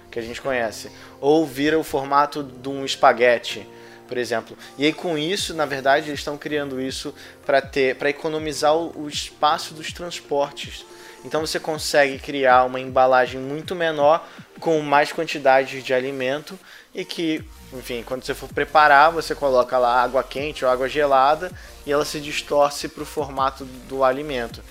que 0.10 0.19
a 0.19 0.21
gente 0.21 0.41
conhece. 0.41 0.91
Ou 1.19 1.45
vira 1.45 1.77
o 1.77 1.84
formato 1.84 2.43
de 2.43 2.69
um 2.69 2.86
espaguete, 2.86 3.67
por 4.10 4.17
exemplo. 4.17 4.58
E 4.78 4.86
aí 4.86 4.91
com 4.91 5.17
isso, 5.17 5.54
na 5.54 5.65
verdade, 5.65 6.10
eles 6.10 6.19
estão 6.19 6.38
criando 6.38 6.82
isso 6.82 7.13
para 7.45 7.62
ter, 7.62 7.95
para 7.95 8.10
economizar 8.10 8.76
o, 8.76 9.04
o 9.04 9.08
espaço 9.08 9.74
dos 9.74 9.93
transportes. 9.93 10.84
Então 11.24 11.41
você 11.41 11.60
consegue 11.60 12.17
criar 12.17 12.63
uma 12.65 12.80
embalagem 12.80 13.39
muito 13.39 13.76
menor 13.76 14.28
com 14.60 14.80
mais 14.82 15.12
quantidade 15.12 15.82
de 15.82 15.93
alimento 15.93 16.58
e 16.95 17.06
que, 17.06 17.43
enfim, 17.74 18.04
quando 18.04 18.24
você 18.26 18.34
for 18.34 18.50
preparar, 18.50 19.12
você 19.12 19.36
coloca 19.36 19.78
lá 19.78 20.02
água 20.02 20.24
quente 20.24 20.65
ou 20.65 20.72
água 20.72 20.89
gelada 20.89 21.52
e 21.86 21.91
ela 21.91 22.04
se 22.06 22.19
distorce 22.19 22.88
para 22.88 23.04
o 23.04 23.06
formato 23.06 23.63
do 23.88 24.04
alimento. 24.04 24.63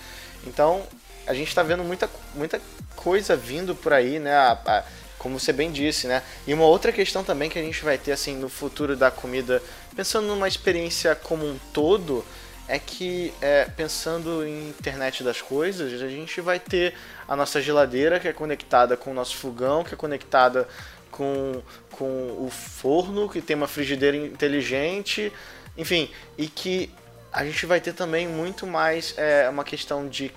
Então 0.46 0.83
a 1.27 1.35
gente 1.35 1.48
está 1.48 1.62
vendo 1.62 1.85
muita, 1.85 2.09
muita 2.35 2.61
coisa 2.96 3.37
vindo 3.37 3.74
por 3.74 3.92
aí, 3.92 4.18
né? 4.18 4.35
A- 4.35 4.59
a- 4.66 4.85
como 5.18 5.38
você 5.38 5.52
bem 5.52 5.70
disse, 5.70 6.07
né? 6.07 6.22
E 6.46 6.54
uma 6.54 6.64
outra 6.64 6.92
questão 6.92 7.24
também 7.24 7.50
que 7.50 7.59
a 7.59 7.62
gente 7.62 7.85
vai 7.85 7.98
ter 7.98 8.12
assim 8.12 8.37
no 8.37 8.48
futuro 8.48 8.96
da 8.96 9.11
comida, 9.11 9.62
pensando 9.94 10.26
numa 10.26 10.48
experiência 10.48 11.14
como 11.14 11.46
um 11.46 11.59
todo, 11.72 12.24
é 12.68 12.78
que 12.78 13.33
é, 13.40 13.64
pensando 13.64 14.46
em 14.46 14.68
internet 14.68 15.24
das 15.24 15.40
coisas, 15.40 16.02
a 16.02 16.09
gente 16.09 16.40
vai 16.40 16.61
ter 16.61 16.94
a 17.26 17.35
nossa 17.35 17.61
geladeira 17.62 18.20
que 18.20 18.28
é 18.28 18.33
conectada 18.33 18.96
com 18.96 19.11
o 19.11 19.14
nosso 19.14 19.37
fogão, 19.37 19.83
que 19.83 19.94
é 19.94 19.96
conectada 19.96 20.68
com, 21.11 21.62
com 21.90 22.04
o 22.04 22.50
forno, 22.50 23.28
que 23.28 23.40
tem 23.40 23.57
uma 23.57 23.66
frigideira 23.66 24.16
inteligente, 24.16 25.33
enfim, 25.76 26.11
e 26.37 26.46
que 26.46 26.92
a 27.33 27.44
gente 27.44 27.64
vai 27.64 27.81
ter 27.81 27.94
também 27.94 28.28
muito 28.28 28.66
mais 28.66 29.14
é, 29.16 29.48
uma 29.48 29.64
questão 29.64 30.07
de 30.07 30.31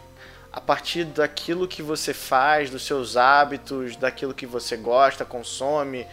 a 0.52 0.60
partir 0.60 1.06
daquilo 1.06 1.68
que 1.68 1.82
você 1.82 2.14
faz, 2.14 2.70
dos 2.70 2.86
seus 2.86 3.16
hábitos, 3.16 3.96
daquilo 3.96 4.34
que 4.34 4.46
você 4.46 4.76
gosta, 4.76 5.24
consome, 5.24 6.06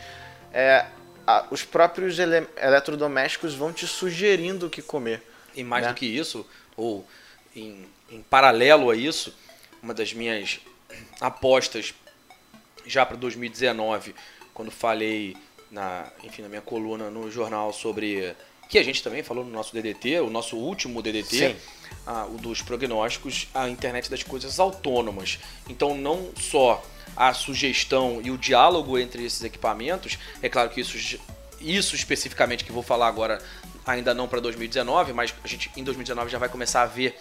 é, 0.53 0.87
a- 1.27 1.46
os 1.51 1.64
próprios 1.64 2.18
ele- 2.18 2.46
eletrodomésticos 2.57 3.55
vão 3.55 3.72
te 3.72 3.87
sugerindo 3.87 4.66
o 4.66 4.70
que 4.70 4.81
comer. 4.81 5.22
E 5.55 5.64
mais 5.64 5.85
né? 5.85 5.92
do 5.92 5.96
que 5.96 6.07
isso, 6.07 6.46
ou 6.77 7.05
em, 7.55 7.87
em 8.11 8.22
paralelo 8.22 8.90
a 8.90 8.96
isso, 8.96 9.35
uma 9.83 9.92
das 9.92 10.12
minhas 10.12 10.61
apostas 11.20 11.92
já 12.87 13.05
para 13.05 13.16
2019, 13.16 14.14
quando 14.55 14.70
falei 14.70 15.37
na, 15.70 16.07
enfim, 16.22 16.42
na 16.42 16.48
minha 16.48 16.62
coluna 16.62 17.11
no 17.11 17.31
jornal 17.31 17.72
sobre 17.72 18.35
que 18.68 18.79
a 18.79 18.83
gente 18.83 19.03
também 19.03 19.22
falou 19.22 19.44
no 19.44 19.51
nosso 19.51 19.72
DDT, 19.74 20.20
o 20.20 20.31
nosso 20.31 20.57
último 20.57 21.03
DDT, 21.03 21.37
Sim. 21.37 21.57
O 22.31 22.38
dos 22.38 22.62
prognósticos, 22.62 23.49
a 23.55 23.68
internet 23.68 24.11
das 24.11 24.23
coisas 24.23 24.59
autônomas. 24.59 25.38
Então 25.68 25.97
não 25.97 26.31
só 26.37 26.85
a 27.16 27.33
sugestão 27.35 28.21
e 28.23 28.31
o 28.31 28.38
diálogo 28.38 28.99
entre 28.99 29.25
esses 29.25 29.42
equipamentos, 29.42 30.18
é 30.42 30.49
claro 30.49 30.71
que 30.71 30.81
isso, 30.81 31.18
isso 31.61 31.94
especificamente 31.94 32.64
que 32.64 32.73
vou 32.73 32.83
falar 32.83 33.09
agora 33.09 33.42
ainda 33.87 34.14
não 34.14 34.29
para 34.29 34.40
2019, 34.40 35.12
mas 35.12 35.35
a 35.42 35.49
gente 35.49 35.71
em 35.77 35.83
2019 35.83 36.31
já 36.31 36.38
vai 36.38 36.49
começar 36.49 36.83
a 36.83 36.87
ver 36.87 37.18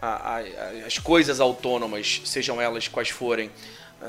a, 0.00 0.36
a, 0.36 0.40
as 0.86 0.98
coisas 0.98 1.40
autônomas, 1.40 2.22
sejam 2.24 2.60
elas 2.60 2.88
quais 2.88 3.08
forem, 3.08 3.50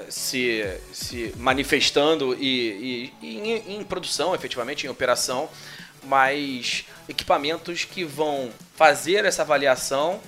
se, 0.09 0.63
se 0.91 1.33
manifestando 1.37 2.35
e, 2.39 3.13
e, 3.21 3.27
e 3.27 3.37
em, 3.37 3.77
em, 3.77 3.83
produção, 3.83 4.35
efetivamente, 4.35 4.85
em 4.85 4.89
operação, 4.89 5.49
mas 6.03 6.85
equipamentos 7.07 7.83
que 7.83 8.03
vão 8.03 8.51
fazer 8.75 9.25
essa 9.25 9.41
avaliação 9.41 10.19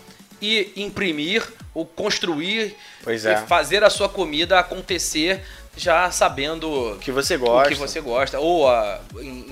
e 0.42 0.72
imprimir 0.76 1.44
ou 1.74 1.86
construir 1.86 2.76
é. 3.06 3.38
fazer 3.48 3.84
a 3.84 3.90
sua 3.90 4.10
comida 4.10 4.60
acontecer 4.60 5.42
já 5.76 6.12
sabendo 6.12 6.98
que 7.02 7.12
você 7.12 7.38
gosta. 7.38 7.70
o 7.70 7.74
que 7.74 7.80
você 7.80 8.02
gosta 8.02 8.40
ou 8.40 8.68
a, 8.68 9.00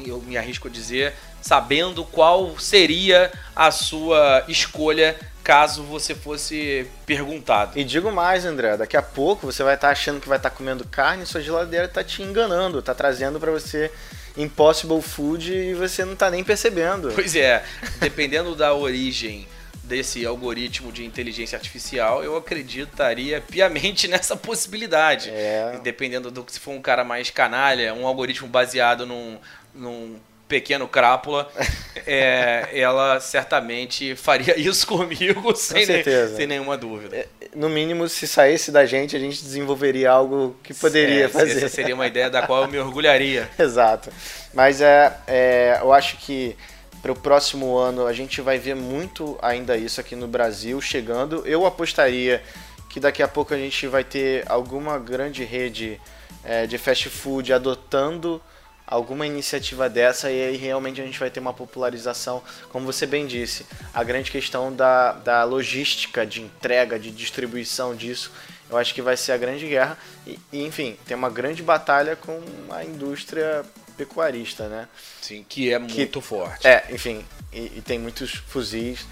eu 0.06 0.21
me 0.25 0.38
arrisco 0.38 0.67
a 0.67 0.71
dizer 0.71 1.13
sabendo 1.41 2.03
qual 2.03 2.60
seria 2.60 3.32
a 3.56 3.71
sua 3.71 4.43
escolha 4.47 5.15
caso 5.47 5.82
você 5.84 6.13
fosse 6.13 6.86
perguntado. 7.06 7.80
E 7.80 7.84
digo 7.86 8.12
mais, 8.12 8.43
André, 8.43 8.75
daqui 8.75 8.97
a 8.97 9.01
pouco 9.01 9.45
você 9.45 9.63
vai 9.63 9.75
estar 9.75 9.88
tá 9.88 9.93
achando 9.93 10.19
que 10.19 10.27
vai 10.27 10.38
estar 10.38 10.49
tá 10.49 10.56
comendo 10.56 10.86
carne, 10.86 11.25
sua 11.25 11.39
geladeira 11.39 11.86
está 11.86 12.03
te 12.03 12.21
enganando, 12.21 12.80
está 12.80 12.93
trazendo 12.93 13.39
para 13.39 13.49
você 13.49 13.89
impossible 14.38 15.02
food 15.02 15.54
e 15.54 15.73
você 15.73 16.06
não 16.06 16.13
está 16.13 16.30
nem 16.30 16.43
percebendo. 16.43 17.12
Pois 17.13 17.36
é, 17.36 17.63
dependendo 18.00 18.56
da 18.56 18.73
origem 18.73 19.47
desse 19.84 20.26
algoritmo 20.26 20.91
de 20.91 21.06
inteligência 21.06 21.58
artificial, 21.58 22.23
eu 22.23 22.36
acreditaria 22.36 23.41
piamente 23.41 24.08
nessa 24.10 24.36
possibilidade. 24.36 25.30
É. 25.30 25.80
Dependendo 25.82 26.30
do 26.30 26.43
que 26.43 26.52
se 26.52 26.60
for 26.60 26.71
um 26.71 26.82
cara 26.82 27.04
mais 27.04 27.30
canalha, 27.30 27.93
um 27.93 28.06
algoritmo 28.06 28.47
baseado 28.47 29.06
num, 29.06 29.38
num 29.73 30.19
pequeno 30.47 30.88
crápula, 30.88 31.50
é, 32.06 32.69
ela 32.73 33.19
certamente 33.19 34.15
faria 34.15 34.60
isso 34.60 34.86
comigo 34.86 35.56
sem, 35.56 35.86
Com. 35.86 36.28
Nem, 36.28 36.36
sem 36.36 36.47
nenhuma 36.47 36.78
dúvida. 36.78 37.26
No 37.58 37.70
mínimo, 37.70 38.08
se 38.08 38.28
saísse 38.28 38.72
da 38.72 38.86
gente, 38.86 39.15
a 39.15 39.20
gente 39.20 39.43
desenvolveria 39.43 40.12
algo 40.12 40.56
que 40.62 40.76
poderia 40.76 41.26
é, 41.26 41.28
fazer. 41.28 41.58
Essa 41.58 41.70
seria 41.70 41.96
uma 41.96 42.06
ideia 42.06 42.30
da 42.30 42.46
qual 42.46 42.62
eu 42.62 42.67
me 42.67 42.78
orgulharia. 42.78 43.50
Exato. 43.58 44.12
Mas 44.54 44.80
é, 44.80 45.17
é, 45.26 45.80
eu 45.82 45.91
acho 45.91 46.17
que 46.17 46.56
para 47.02 47.12
o 47.12 47.15
próximo 47.15 47.76
ano 47.76 48.06
a 48.06 48.13
gente 48.13 48.41
vai 48.41 48.60
ver 48.60 48.76
muito 48.76 49.39
ainda 49.41 49.76
isso 49.76 50.00
aqui 50.00 50.15
no 50.15 50.28
Brasil 50.28 50.80
chegando. 50.80 51.41
Eu 51.48 51.65
apostaria 51.65 52.43
que 52.91 53.00
daqui 53.00 53.24
a 53.24 53.28
pouco 53.28 53.56
a 53.56 53.58
gente 53.58 53.88
vai 53.88 54.04
ter 54.04 54.43
alguma 54.48 55.00
grande 55.00 55.43
rede 55.43 56.00
é, 56.43 56.67
de 56.67 56.78
fast 56.78 57.10
food 57.10 57.52
adotando 57.52 58.39
alguma 58.88 59.28
iniciativa 59.28 59.89
dessa 59.89 60.32
e 60.32 60.41
aí 60.41 60.56
realmente 60.56 61.02
a 61.02 61.06
gente 61.06 61.19
vai 61.19 61.30
ter 61.30 61.41
uma 61.41 61.54
popularização, 61.54 62.41
como 62.69 62.86
você 62.86 63.06
bem 63.06 63.28
disse, 63.28 63.65
a 63.93 64.02
grande 64.04 64.32
questão 64.32 64.73
da, 64.73 65.12
da 65.12 65.43
logística 65.43 66.26
de 66.26 66.41
entrega, 66.41 66.97
de 66.97 67.12
distribuição 67.12 67.93
disso, 67.93 68.32
eu 68.69 68.78
acho 68.78 68.93
que 68.93 69.02
vai 69.02 69.17
ser 69.17 69.34
a 69.34 69.38
grande 69.38 69.67
guerra 69.67 69.97
e, 70.26 70.39
e 70.54 70.65
enfim, 70.65 70.97
tem 71.06 71.15
uma 71.15 71.30
grande 71.30 71.62
batalha 71.62 72.15
com 72.15 72.41
a 72.69 72.84
indústria 72.84 73.65
pecuarista, 73.97 74.67
né? 74.67 74.88
Sim, 75.21 75.45
que 75.47 75.73
é 75.73 75.80
muito 75.80 76.21
forte. 76.21 76.67
É, 76.67 76.86
enfim, 76.91 77.26
e, 77.52 77.78
e, 77.78 77.84
tem 77.86 77.97
muitos 77.97 78.32
fuzis 78.32 79.06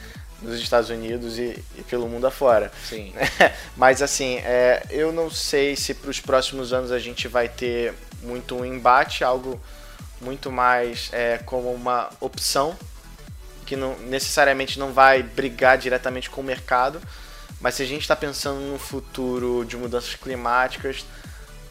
nos 0.46 0.60
Estados 0.60 0.90
Unidos 0.90 1.38
e, 1.38 1.64
e 1.78 1.84
pelo 1.84 2.08
mundo 2.08 2.28
afora. 2.28 2.72
Sim. 2.88 3.14
Mas 3.76 4.02
assim, 4.02 4.38
é, 4.38 4.86
eu 4.90 5.12
não 5.12 5.30
sei 5.30 5.76
se 5.76 5.94
para 5.94 6.10
os 6.10 6.20
próximos 6.20 6.72
anos 6.72 6.92
a 6.92 7.00
gente 7.00 7.28
vai 7.28 7.50
ter 7.50 7.94
muito 8.22 8.56
um 8.56 8.66
embate, 8.66 9.24
algo 9.24 9.60
muito 10.22 10.52
mais 10.52 11.10
é, 11.12 11.38
como 11.40 11.72
uma 11.74 12.10
opção 12.20 12.78
que 13.66 13.76
não 13.76 13.98
necessariamente 14.00 14.78
não 14.78 14.94
vai 14.94 15.24
brigar 15.24 15.78
diretamente 15.78 16.30
com 16.30 16.42
o 16.42 16.44
mercado, 16.44 17.02
mas 17.60 17.76
se 17.76 17.84
a 17.84 17.86
gente 17.86 18.02
está 18.02 18.16
pensando 18.16 18.60
no 18.60 18.78
futuro 18.78 19.66
de 19.66 19.76
mudanças 19.76 20.14
climáticas, 20.16 21.06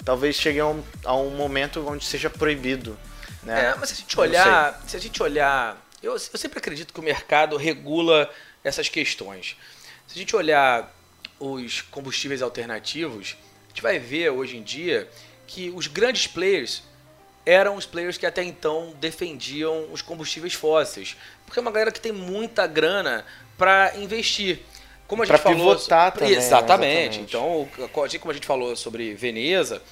talvez 0.05 0.37
chegue 0.37 0.61
a 0.61 0.67
um, 0.67 0.83
a 1.05 1.15
um 1.15 1.31
momento 1.31 1.87
onde 1.89 2.05
seja 2.05 2.29
proibido. 2.29 2.99
Né? 3.43 3.67
É, 3.67 3.75
mas 3.79 3.91
se 3.91 3.95
a 3.95 3.99
gente 3.99 4.21
olhar, 4.21 4.83
se 4.87 4.97
a 4.97 5.01
gente 5.01 5.23
olhar, 5.23 5.77
eu, 6.03 6.13
eu 6.13 6.19
sempre 6.19 6.59
acredito 6.59 6.93
que 6.93 7.01
o 7.01 7.03
mercado 7.03 7.57
regula 7.57 8.29
essas 8.65 8.89
questões. 8.89 9.57
Se 10.09 10.17
a 10.17 10.19
gente 10.19 10.35
olhar 10.35 10.93
os 11.39 11.83
combustíveis 11.83 12.43
alternativos, 12.43 13.37
a 13.67 13.69
gente 13.69 13.83
vai 13.83 13.99
ver 13.99 14.31
hoje 14.31 14.57
em 14.57 14.63
dia 14.63 15.09
que 15.47 15.71
os 15.71 15.87
grandes 15.87 16.27
players 16.27 16.83
eram 17.47 17.77
os 17.77 17.85
players 17.85 18.17
que 18.17 18.25
até 18.25 18.43
então 18.43 18.95
defendiam 18.99 19.89
os 19.93 20.01
combustíveis 20.01 20.55
fósseis, 20.55 21.17
porque 21.45 21.59
é 21.59 21.63
uma 21.63 21.71
galera 21.71 21.93
que 21.93 22.01
tem 22.01 22.13
muita 22.13 22.67
grana 22.67 23.25
para 23.59 23.93
investir. 23.99 24.61
Como 25.07 25.23
a 25.23 25.27
gente 25.27 25.35
pra 25.35 25.43
falou, 25.43 25.75
pivotar 25.75 26.13
também, 26.13 26.33
exatamente. 26.33 27.19
exatamente. 27.19 27.21
Então, 27.21 27.69
assim 28.03 28.19
como 28.19 28.31
a 28.31 28.35
gente 28.35 28.47
falou 28.47 28.75
sobre 28.75 29.13
Veneza, 29.15 29.83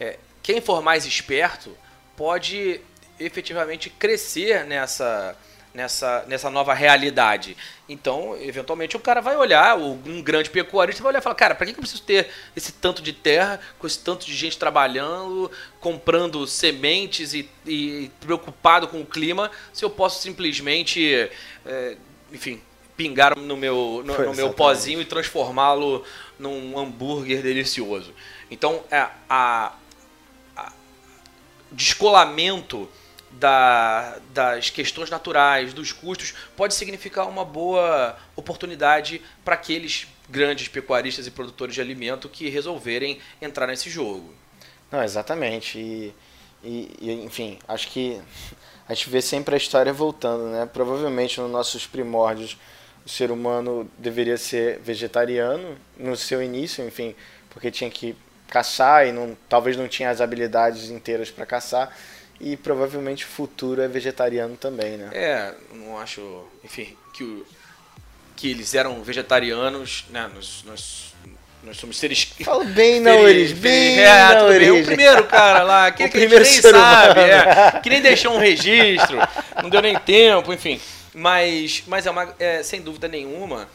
é, 0.00 0.18
quem 0.42 0.60
for 0.62 0.82
mais 0.82 1.04
esperto 1.04 1.76
pode 2.16 2.80
efetivamente 3.20 3.90
crescer 3.90 4.64
nessa 4.64 5.36
nessa, 5.74 6.24
nessa 6.28 6.48
nova 6.48 6.72
realidade. 6.72 7.56
Então, 7.88 8.36
eventualmente, 8.40 8.96
o 8.96 9.00
cara 9.00 9.20
vai 9.20 9.36
olhar, 9.36 9.76
um 9.76 10.22
grande 10.22 10.48
pecuarista 10.48 11.02
vai 11.02 11.10
olhar 11.10 11.18
e 11.18 11.22
falar, 11.22 11.34
cara, 11.34 11.54
para 11.54 11.66
que 11.66 11.72
eu 11.72 11.78
preciso 11.78 12.02
ter 12.02 12.30
esse 12.54 12.72
tanto 12.72 13.02
de 13.02 13.12
terra, 13.12 13.60
com 13.78 13.86
esse 13.86 13.98
tanto 13.98 14.24
de 14.24 14.34
gente 14.34 14.56
trabalhando, 14.56 15.50
comprando 15.80 16.46
sementes 16.46 17.34
e, 17.34 17.50
e 17.66 18.10
preocupado 18.20 18.86
com 18.86 19.00
o 19.00 19.06
clima, 19.06 19.50
se 19.72 19.84
eu 19.84 19.90
posso 19.90 20.22
simplesmente, 20.22 21.28
é, 21.66 21.96
enfim, 22.32 22.62
pingar 22.96 23.36
no 23.36 23.56
meu, 23.56 24.02
no, 24.06 24.26
no 24.26 24.34
meu 24.34 24.52
pozinho 24.52 25.00
e 25.00 25.04
transformá-lo 25.04 26.04
num 26.38 26.78
hambúrguer 26.78 27.42
delicioso. 27.42 28.14
Então, 28.48 28.84
é, 28.90 29.08
a, 29.28 29.72
a 30.56 30.72
descolamento 31.72 32.88
da, 33.38 34.18
das 34.32 34.70
questões 34.70 35.10
naturais, 35.10 35.72
dos 35.72 35.92
custos, 35.92 36.34
pode 36.56 36.74
significar 36.74 37.28
uma 37.28 37.44
boa 37.44 38.16
oportunidade 38.36 39.20
para 39.44 39.54
aqueles 39.54 40.06
grandes 40.28 40.68
pecuaristas 40.68 41.26
e 41.26 41.30
produtores 41.30 41.74
de 41.74 41.80
alimento 41.80 42.28
que 42.28 42.48
resolverem 42.48 43.18
entrar 43.40 43.66
nesse 43.66 43.90
jogo. 43.90 44.32
Não, 44.90 45.02
exatamente. 45.02 45.78
E, 45.78 46.14
e, 46.62 47.12
enfim, 47.24 47.58
acho 47.68 47.88
que 47.88 48.20
a 48.88 48.94
gente 48.94 49.10
vê 49.10 49.20
sempre 49.20 49.54
a 49.54 49.58
história 49.58 49.92
voltando, 49.92 50.44
né? 50.46 50.68
Provavelmente 50.72 51.40
nos 51.40 51.50
nossos 51.50 51.86
primórdios 51.86 52.56
o 53.04 53.08
ser 53.08 53.30
humano 53.30 53.90
deveria 53.98 54.38
ser 54.38 54.78
vegetariano 54.78 55.76
no 55.98 56.16
seu 56.16 56.42
início, 56.42 56.86
enfim, 56.86 57.14
porque 57.50 57.70
tinha 57.70 57.90
que 57.90 58.16
caçar 58.48 59.06
e 59.06 59.12
não, 59.12 59.36
talvez 59.48 59.76
não 59.76 59.86
tinha 59.88 60.08
as 60.08 60.20
habilidades 60.20 60.88
inteiras 60.88 61.30
para 61.30 61.44
caçar 61.44 61.94
e 62.40 62.56
provavelmente 62.56 63.24
o 63.24 63.28
futuro 63.28 63.80
é 63.80 63.88
vegetariano 63.88 64.56
também, 64.56 64.96
né? 64.96 65.10
É, 65.12 65.54
não 65.72 65.98
acho, 65.98 66.44
enfim, 66.62 66.96
que, 67.12 67.22
o, 67.22 67.46
que 68.36 68.50
eles 68.50 68.74
eram 68.74 69.02
vegetarianos, 69.02 70.04
né? 70.10 70.30
Nós, 70.34 70.64
nós, 70.66 71.14
nós 71.62 71.76
somos 71.76 71.96
seres. 71.96 72.24
Fala 72.42 72.64
bem 72.64 72.98
na 73.00 73.14
origem, 73.14 73.56
bem 73.56 74.00
é, 74.00 74.34
na 74.34 74.44
origem. 74.44 74.82
O 74.82 74.84
primeiro 74.84 75.24
cara 75.24 75.62
lá, 75.62 75.86
aquele 75.88 76.08
que 76.08 76.16
a 76.18 76.20
gente 76.20 76.62
nem 76.62 76.72
sabe, 76.72 77.20
é, 77.20 77.80
que 77.80 77.88
nem 77.88 78.02
deixou 78.02 78.34
um 78.34 78.38
registro, 78.38 79.16
não 79.62 79.70
deu 79.70 79.80
nem 79.80 79.98
tempo, 79.98 80.52
enfim. 80.52 80.80
Mas, 81.14 81.84
mas 81.86 82.06
é, 82.06 82.10
uma, 82.10 82.34
é 82.40 82.62
sem 82.64 82.82
dúvida 82.82 83.06
nenhuma, 83.06 83.68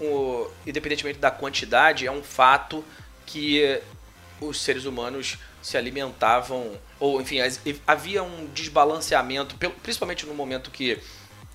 o, 0.00 0.48
independentemente 0.64 1.18
da 1.18 1.30
quantidade, 1.30 2.06
é 2.06 2.12
um 2.12 2.22
fato 2.22 2.84
que 3.26 3.80
os 4.40 4.60
seres 4.60 4.84
humanos 4.84 5.38
se 5.64 5.78
alimentavam, 5.78 6.78
ou 7.00 7.22
enfim, 7.22 7.38
havia 7.86 8.22
um 8.22 8.44
desbalanceamento, 8.52 9.56
principalmente 9.82 10.26
no 10.26 10.34
momento 10.34 10.70
que 10.70 10.98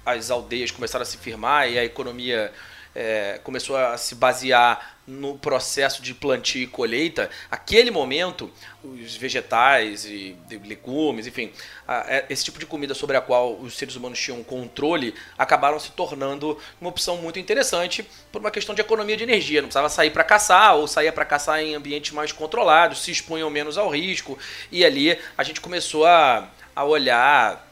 as 0.03 0.31
aldeias 0.31 0.71
começaram 0.71 1.03
a 1.03 1.05
se 1.05 1.15
firmar 1.15 1.69
e 1.69 1.77
a 1.77 1.85
economia 1.85 2.51
é, 2.99 3.39
começou 3.45 3.77
a 3.77 3.97
se 3.97 4.13
basear 4.13 4.97
no 5.07 5.37
processo 5.37 6.01
de 6.01 6.13
plantio 6.13 6.61
e 6.61 6.67
colheita, 6.67 7.29
aquele 7.49 7.89
momento, 7.89 8.51
os 8.83 9.15
vegetais 9.15 10.03
e 10.03 10.35
legumes, 10.65 11.25
enfim, 11.25 11.49
é, 11.87 12.25
esse 12.29 12.43
tipo 12.43 12.59
de 12.59 12.65
comida 12.65 12.93
sobre 12.93 13.15
a 13.15 13.21
qual 13.21 13.55
os 13.55 13.77
seres 13.77 13.95
humanos 13.95 14.19
tinham 14.19 14.43
controle, 14.43 15.15
acabaram 15.37 15.79
se 15.79 15.91
tornando 15.91 16.59
uma 16.79 16.89
opção 16.89 17.15
muito 17.15 17.39
interessante 17.39 18.05
por 18.33 18.41
uma 18.41 18.51
questão 18.51 18.75
de 18.75 18.81
economia 18.81 19.15
de 19.15 19.23
energia. 19.23 19.61
Não 19.61 19.69
precisava 19.69 19.87
sair 19.87 20.11
para 20.11 20.25
caçar 20.25 20.75
ou 20.75 20.85
saía 20.85 21.13
para 21.13 21.23
caçar 21.23 21.61
em 21.61 21.75
ambientes 21.75 22.11
mais 22.11 22.33
controlados, 22.33 23.01
se 23.01 23.11
expunham 23.11 23.49
menos 23.49 23.77
ao 23.77 23.89
risco, 23.89 24.37
e 24.69 24.83
ali 24.83 25.17
a 25.37 25.43
gente 25.43 25.61
começou 25.61 26.05
a, 26.05 26.49
a 26.75 26.83
olhar 26.83 27.65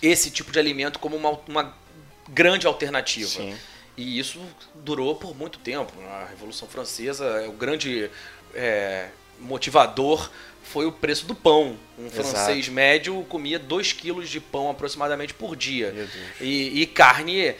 esse 0.00 0.30
tipo 0.30 0.50
de 0.50 0.58
alimento 0.58 0.98
como 0.98 1.16
uma, 1.16 1.38
uma 1.46 1.74
grande 2.30 2.66
alternativa. 2.66 3.28
Sim. 3.28 3.54
E 3.98 4.16
isso 4.16 4.40
durou 4.76 5.16
por 5.16 5.36
muito 5.36 5.58
tempo. 5.58 5.92
A 6.08 6.26
Revolução 6.30 6.68
Francesa, 6.68 7.48
o 7.48 7.52
grande 7.52 8.08
é, 8.54 9.08
motivador 9.40 10.30
foi 10.62 10.86
o 10.86 10.92
preço 10.92 11.26
do 11.26 11.34
pão. 11.34 11.76
Um 11.98 12.06
Exato. 12.06 12.28
francês 12.28 12.68
médio 12.68 13.26
comia 13.28 13.58
2 13.58 13.92
quilos 13.94 14.30
de 14.30 14.38
pão 14.38 14.70
aproximadamente 14.70 15.34
por 15.34 15.56
dia. 15.56 16.08
E, 16.40 16.80
e, 16.80 16.86
carne 16.86 17.56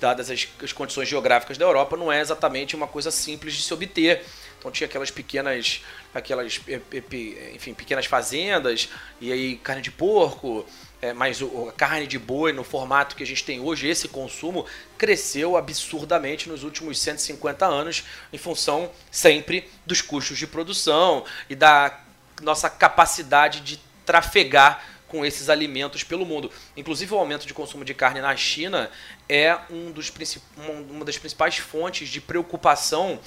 dadas 0.00 0.30
as, 0.30 0.48
as 0.62 0.72
condições 0.72 1.08
geográficas 1.08 1.56
da 1.56 1.64
Europa, 1.64 1.96
não 1.96 2.10
é 2.10 2.20
exatamente 2.20 2.74
uma 2.74 2.86
coisa 2.88 3.12
simples 3.12 3.54
de 3.54 3.62
se 3.62 3.72
obter. 3.72 4.24
Então 4.58 4.72
tinha 4.72 4.86
aquelas 4.86 5.10
pequenas, 5.12 5.82
aquelas, 6.12 6.60
enfim, 7.54 7.72
pequenas 7.72 8.06
fazendas 8.06 8.88
e 9.20 9.30
aí 9.32 9.56
carne 9.56 9.82
de 9.82 9.92
porco, 9.92 10.66
é, 11.00 11.12
mas 11.12 11.40
o, 11.40 11.68
a 11.68 11.72
carne 11.72 12.06
de 12.06 12.18
boi 12.18 12.52
no 12.52 12.64
formato 12.64 13.14
que 13.14 13.22
a 13.22 13.26
gente 13.26 13.44
tem 13.44 13.60
hoje, 13.60 13.86
esse 13.86 14.08
consumo 14.08 14.66
cresceu 14.96 15.56
absurdamente 15.56 16.48
nos 16.48 16.64
últimos 16.64 17.00
150 17.00 17.64
anos 17.66 18.04
em 18.32 18.38
função 18.38 18.90
sempre 19.10 19.68
dos 19.86 20.02
custos 20.02 20.38
de 20.38 20.46
produção 20.46 21.24
e 21.48 21.54
da 21.54 22.00
nossa 22.42 22.68
capacidade 22.68 23.60
de 23.60 23.78
trafegar 24.04 24.84
com 25.06 25.24
esses 25.24 25.48
alimentos 25.48 26.02
pelo 26.02 26.26
mundo. 26.26 26.50
Inclusive, 26.76 27.14
o 27.14 27.18
aumento 27.18 27.46
de 27.46 27.54
consumo 27.54 27.84
de 27.84 27.94
carne 27.94 28.20
na 28.20 28.36
China 28.36 28.90
é 29.28 29.56
um 29.70 29.90
dos 29.90 30.12
uma 30.90 31.04
das 31.04 31.16
principais 31.16 31.56
fontes 31.56 32.08
de 32.08 32.20
preocupação, 32.20 33.18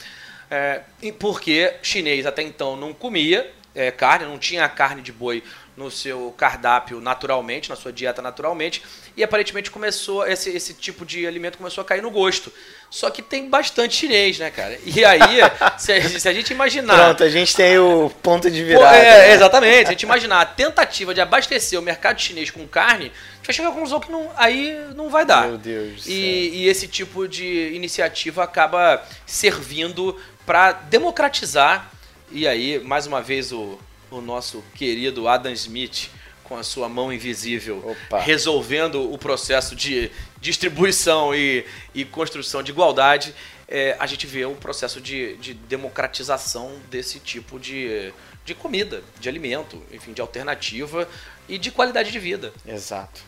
é, 0.49 0.82
porque 1.17 1.76
chinês 1.82 2.26
até 2.26 2.43
então 2.43 2.76
não 2.76 2.93
comia 2.93 3.51
é, 3.74 3.91
carne, 3.91 4.26
não 4.26 4.38
tinha 4.38 4.67
carne 4.67 5.01
de 5.01 5.11
boi 5.11 5.43
no 5.76 5.89
seu 5.89 6.34
cardápio 6.38 6.99
naturalmente, 6.99 7.69
na 7.69 7.76
sua 7.76 7.91
dieta 7.91 8.22
naturalmente, 8.22 8.84
e 9.15 9.24
aparentemente 9.24 9.72
começou 9.72 10.28
esse, 10.28 10.49
esse 10.49 10.74
tipo 10.74 11.05
de 11.05 11.26
alimento 11.26 11.57
começou 11.57 11.82
a 11.82 11.86
cair 11.86 12.01
no 12.01 12.11
gosto. 12.11 12.51
Só 12.89 13.09
que 13.09 13.22
tem 13.22 13.49
bastante 13.49 13.95
chinês, 13.95 14.38
né, 14.38 14.51
cara? 14.51 14.78
E 14.86 15.03
aí, 15.05 15.39
se, 15.80 15.93
a, 15.93 16.19
se 16.19 16.28
a 16.28 16.34
gente 16.34 16.51
imaginar. 16.51 16.95
Pronto, 16.95 17.24
a 17.24 17.30
gente 17.30 17.55
tem 17.55 17.80
o 17.80 18.09
ponto 18.22 18.51
de 18.51 18.63
virada. 18.63 18.97
É, 18.97 19.28
né? 19.28 19.34
exatamente. 19.34 19.80
Se 19.80 19.88
a 19.88 19.91
gente 19.91 20.03
imaginar 20.03 20.41
a 20.41 20.45
tentativa 20.45 21.13
de 21.13 21.22
abastecer 21.22 21.80
o 21.80 21.82
mercado 21.82 22.19
chinês 22.19 22.51
com 22.51 22.67
carne, 22.67 23.05
a 23.05 23.36
gente 23.38 23.45
vai 23.45 23.55
chegar 23.55 23.69
à 23.69 23.72
conclusão 23.72 23.99
que 23.99 24.11
não, 24.11 24.30
aí 24.36 24.78
não 24.93 25.09
vai 25.09 25.26
dar. 25.26 25.47
Meu 25.47 25.57
Deus. 25.57 26.05
E, 26.05 26.51
e 26.53 26.67
esse 26.67 26.86
tipo 26.86 27.28
de 27.30 27.72
iniciativa 27.74 28.43
acaba 28.43 29.01
servindo 29.26 30.19
para 30.45 30.74
democratizar. 30.74 31.89
E 32.32 32.47
aí, 32.47 32.79
mais 32.79 33.05
uma 33.07 33.21
vez, 33.21 33.51
o, 33.51 33.77
o 34.09 34.21
nosso 34.21 34.63
querido 34.75 35.27
Adam 35.27 35.51
Smith 35.51 36.09
com 36.43 36.57
a 36.57 36.63
sua 36.63 36.89
mão 36.89 37.13
invisível, 37.13 37.82
Opa. 38.09 38.19
resolvendo 38.19 39.09
o 39.09 39.17
processo 39.17 39.73
de 39.73 40.11
distribuição 40.41 41.34
e, 41.34 41.65
e 41.95 42.03
construção 42.03 42.61
de 42.61 42.71
igualdade, 42.71 43.34
é, 43.69 43.95
a 43.97 44.05
gente 44.05 44.27
vê 44.27 44.43
o 44.43 44.53
processo 44.55 44.99
de, 44.99 45.38
de 45.38 45.53
democratização 45.53 46.73
desse 46.89 47.19
tipo 47.19 47.57
de, 47.57 48.13
de 48.43 48.53
comida, 48.53 49.01
de 49.17 49.29
alimento, 49.29 49.82
enfim, 49.93 50.11
de 50.11 50.19
alternativa 50.19 51.07
e 51.47 51.57
de 51.57 51.71
qualidade 51.71 52.11
de 52.11 52.19
vida. 52.19 52.51
Exato. 52.67 53.21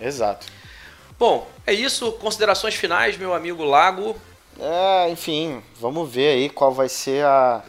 Exato. 0.00 0.46
Bom, 1.18 1.46
é 1.66 1.74
isso. 1.74 2.12
Considerações 2.12 2.74
finais, 2.74 3.18
meu 3.18 3.34
amigo 3.34 3.62
Lago. 3.64 4.16
É, 4.58 5.10
enfim, 5.10 5.62
vamos 5.78 6.10
ver 6.10 6.28
aí 6.28 6.48
qual 6.48 6.72
vai 6.72 6.88
ser 6.88 7.24
a. 7.24 7.62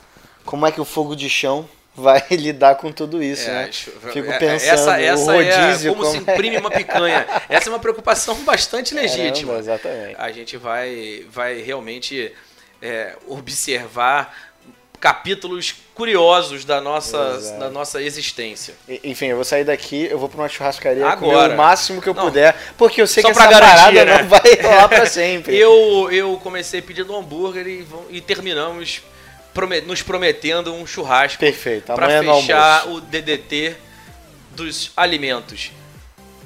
Como 0.46 0.66
é 0.66 0.72
que 0.72 0.82
o 0.82 0.86
fogo 0.86 1.16
de 1.16 1.30
chão 1.30 1.68
vai 1.96 2.24
lidar 2.32 2.76
com 2.76 2.92
tudo 2.92 3.22
isso, 3.22 3.50
é, 3.50 3.54
né? 3.54 3.70
Fico 3.72 4.32
é, 4.32 4.38
pensando, 4.38 4.72
essa, 4.72 5.02
essa 5.02 5.32
o 5.32 5.36
rodízio... 5.36 5.92
É 5.92 5.94
como, 5.94 6.04
como 6.04 6.12
se 6.12 6.18
imprime 6.18 6.58
uma 6.58 6.72
picanha. 6.72 7.26
Essa 7.48 7.70
é 7.70 7.72
uma 7.72 7.80
preocupação 7.80 8.36
bastante 8.44 8.94
legítima. 8.94 9.54
Caramba, 9.54 9.60
exatamente. 9.60 10.16
A 10.18 10.32
gente 10.32 10.58
vai, 10.58 11.26
vai 11.30 11.62
realmente 11.62 12.34
é, 12.82 13.16
observar 13.28 14.54
capítulos 15.04 15.76
curiosos 15.94 16.64
da 16.64 16.80
nossa, 16.80 17.58
da 17.60 17.70
nossa 17.70 18.02
existência. 18.02 18.74
Enfim, 19.04 19.26
eu 19.26 19.36
vou 19.36 19.44
sair 19.44 19.66
daqui, 19.66 20.08
eu 20.10 20.18
vou 20.18 20.30
para 20.30 20.40
uma 20.40 20.48
churrascaria 20.48 21.06
Agora. 21.06 21.50
comer 21.50 21.54
o 21.54 21.58
máximo 21.58 22.02
que 22.02 22.08
eu 22.08 22.14
não, 22.14 22.24
puder, 22.24 22.56
porque 22.78 23.02
eu 23.02 23.08
sei 23.08 23.22
que 23.22 23.30
essa 23.30 23.48
garantir, 23.48 23.76
parada 23.76 24.06
né? 24.06 24.22
não 24.22 24.30
vai 24.30 24.62
rolar 24.62 24.88
para 24.88 25.04
sempre. 25.06 25.58
eu, 25.58 26.10
eu 26.10 26.40
comecei 26.42 26.82
pedindo 26.82 27.12
um 27.12 27.18
hambúrguer 27.18 27.68
e, 27.68 27.86
e 28.12 28.22
terminamos 28.22 29.02
nos 29.86 30.02
prometendo 30.02 30.74
um 30.74 30.86
churrasco 30.86 31.40
Perfeito, 31.40 31.94
para 31.94 32.22
fechar 32.22 32.88
o 32.88 33.00
DDT 33.00 33.76
dos 34.52 34.92
alimentos. 34.98 35.72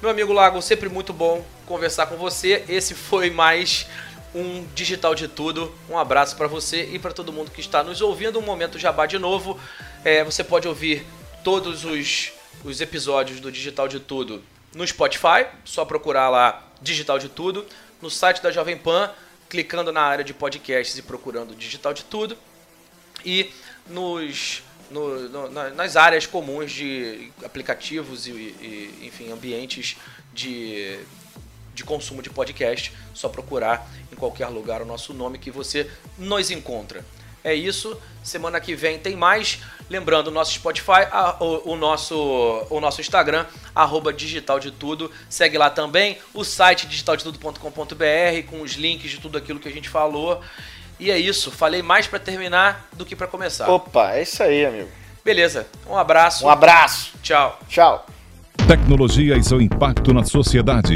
Meu 0.02 0.12
amigo 0.12 0.34
Lago, 0.34 0.62
sempre 0.62 0.90
muito 0.90 1.14
bom 1.14 1.44
conversar 1.66 2.08
com 2.08 2.18
você. 2.18 2.64
Esse 2.68 2.94
foi 2.94 3.30
mais 3.30 3.88
um 4.36 4.66
Digital 4.76 5.16
de 5.16 5.28
Tudo. 5.28 5.74
Um 5.90 5.98
abraço 5.98 6.36
para 6.36 6.48
você 6.48 6.84
e 6.92 7.00
para 7.00 7.14
todo 7.14 7.34
mundo 7.34 7.50
que 7.50 7.62
está 7.62 7.82
nos 7.84 8.02
ouvindo. 8.02 8.40
Um 8.40 8.44
momento 8.44 8.78
jabá 8.78 9.06
de 9.06 9.18
novo. 9.18 9.60
É, 10.04 10.24
você 10.24 10.44
pode 10.44 10.68
ouvir 10.68 11.06
todos 11.44 11.86
os, 11.86 12.32
os 12.64 12.82
episódios 12.82 13.40
do 13.40 13.52
Digital 13.52 13.88
de 13.88 14.00
Tudo 14.00 14.44
no 14.76 14.86
Spotify. 14.86 15.48
Só 15.66 15.86
procurar 15.86 16.30
lá 16.30 16.62
Digital 16.82 17.18
de 17.18 17.30
Tudo. 17.30 17.66
No 18.02 18.10
site 18.10 18.44
da 18.44 18.52
Jovem 18.52 18.78
Pan, 18.78 19.10
clicando 19.50 19.92
na 19.92 20.02
área 20.02 20.24
de 20.24 20.34
podcasts 20.34 20.98
e 20.98 21.02
procurando 21.02 21.56
Digital 21.56 21.94
de 21.94 22.04
Tudo 22.04 22.38
e 23.28 23.52
nos, 23.90 24.64
no, 24.90 25.28
no, 25.28 25.50
nas 25.76 25.98
áreas 25.98 26.26
comuns 26.26 26.72
de 26.72 27.30
aplicativos 27.44 28.26
e, 28.26 28.32
e, 28.32 29.00
enfim, 29.04 29.30
ambientes 29.30 29.98
de, 30.34 30.98
de 31.76 31.84
consumo 31.84 32.22
de 32.22 32.30
podcast. 32.30 32.94
Só 33.14 33.28
procurar 33.28 33.86
em 34.10 34.16
qualquer 34.16 34.48
lugar 34.48 34.82
o 34.82 34.86
nosso 34.86 35.14
nome 35.14 35.38
que 35.38 35.52
você 35.52 35.92
nos 36.18 36.50
encontra. 36.50 37.04
É 37.44 37.54
isso. 37.54 38.00
Semana 38.24 38.62
que 38.62 38.76
vem 38.76 38.98
tem 38.98 39.16
mais. 39.16 39.60
Lembrando, 39.90 40.28
o 40.28 40.32
nosso 40.32 40.54
Spotify, 40.54 41.08
a, 41.12 41.38
o, 41.42 41.72
o, 41.72 41.76
nosso, 41.76 42.66
o 42.70 42.80
nosso 42.80 43.02
Instagram, 43.02 43.46
arroba 43.76 44.14
digital 44.14 44.60
de 44.60 44.72
tudo. 44.72 45.12
Segue 45.30 45.58
lá 45.58 45.70
também. 45.70 46.18
O 46.34 46.46
site 46.46 46.88
digitaldetudo.com.br 46.88 48.50
com 48.50 48.62
os 48.62 48.74
links 48.74 49.12
de 49.12 49.20
tudo 49.20 49.38
aquilo 49.38 49.60
que 49.60 49.68
a 49.68 49.72
gente 49.72 49.90
falou. 49.90 50.42
E 51.00 51.12
é 51.12 51.18
isso, 51.18 51.52
falei 51.52 51.82
mais 51.82 52.08
para 52.08 52.20
terminar 52.20 52.88
do 52.94 53.06
que 53.06 53.16
para 53.16 53.28
começar. 53.28 53.70
Opa, 53.70 54.14
é 54.14 54.24
isso 54.24 54.42
aí, 54.42 54.66
amigo. 54.66 54.90
Beleza, 55.24 55.68
um 55.88 55.96
abraço. 55.96 56.46
Um 56.46 56.50
abraço. 56.50 57.14
Tchau. 57.22 57.60
Tchau. 57.68 58.06
Tecnologia 58.68 59.38
e 59.38 59.44
seu 59.44 59.62
impacto 59.62 60.14
na 60.14 60.24
sociedade. 60.24 60.96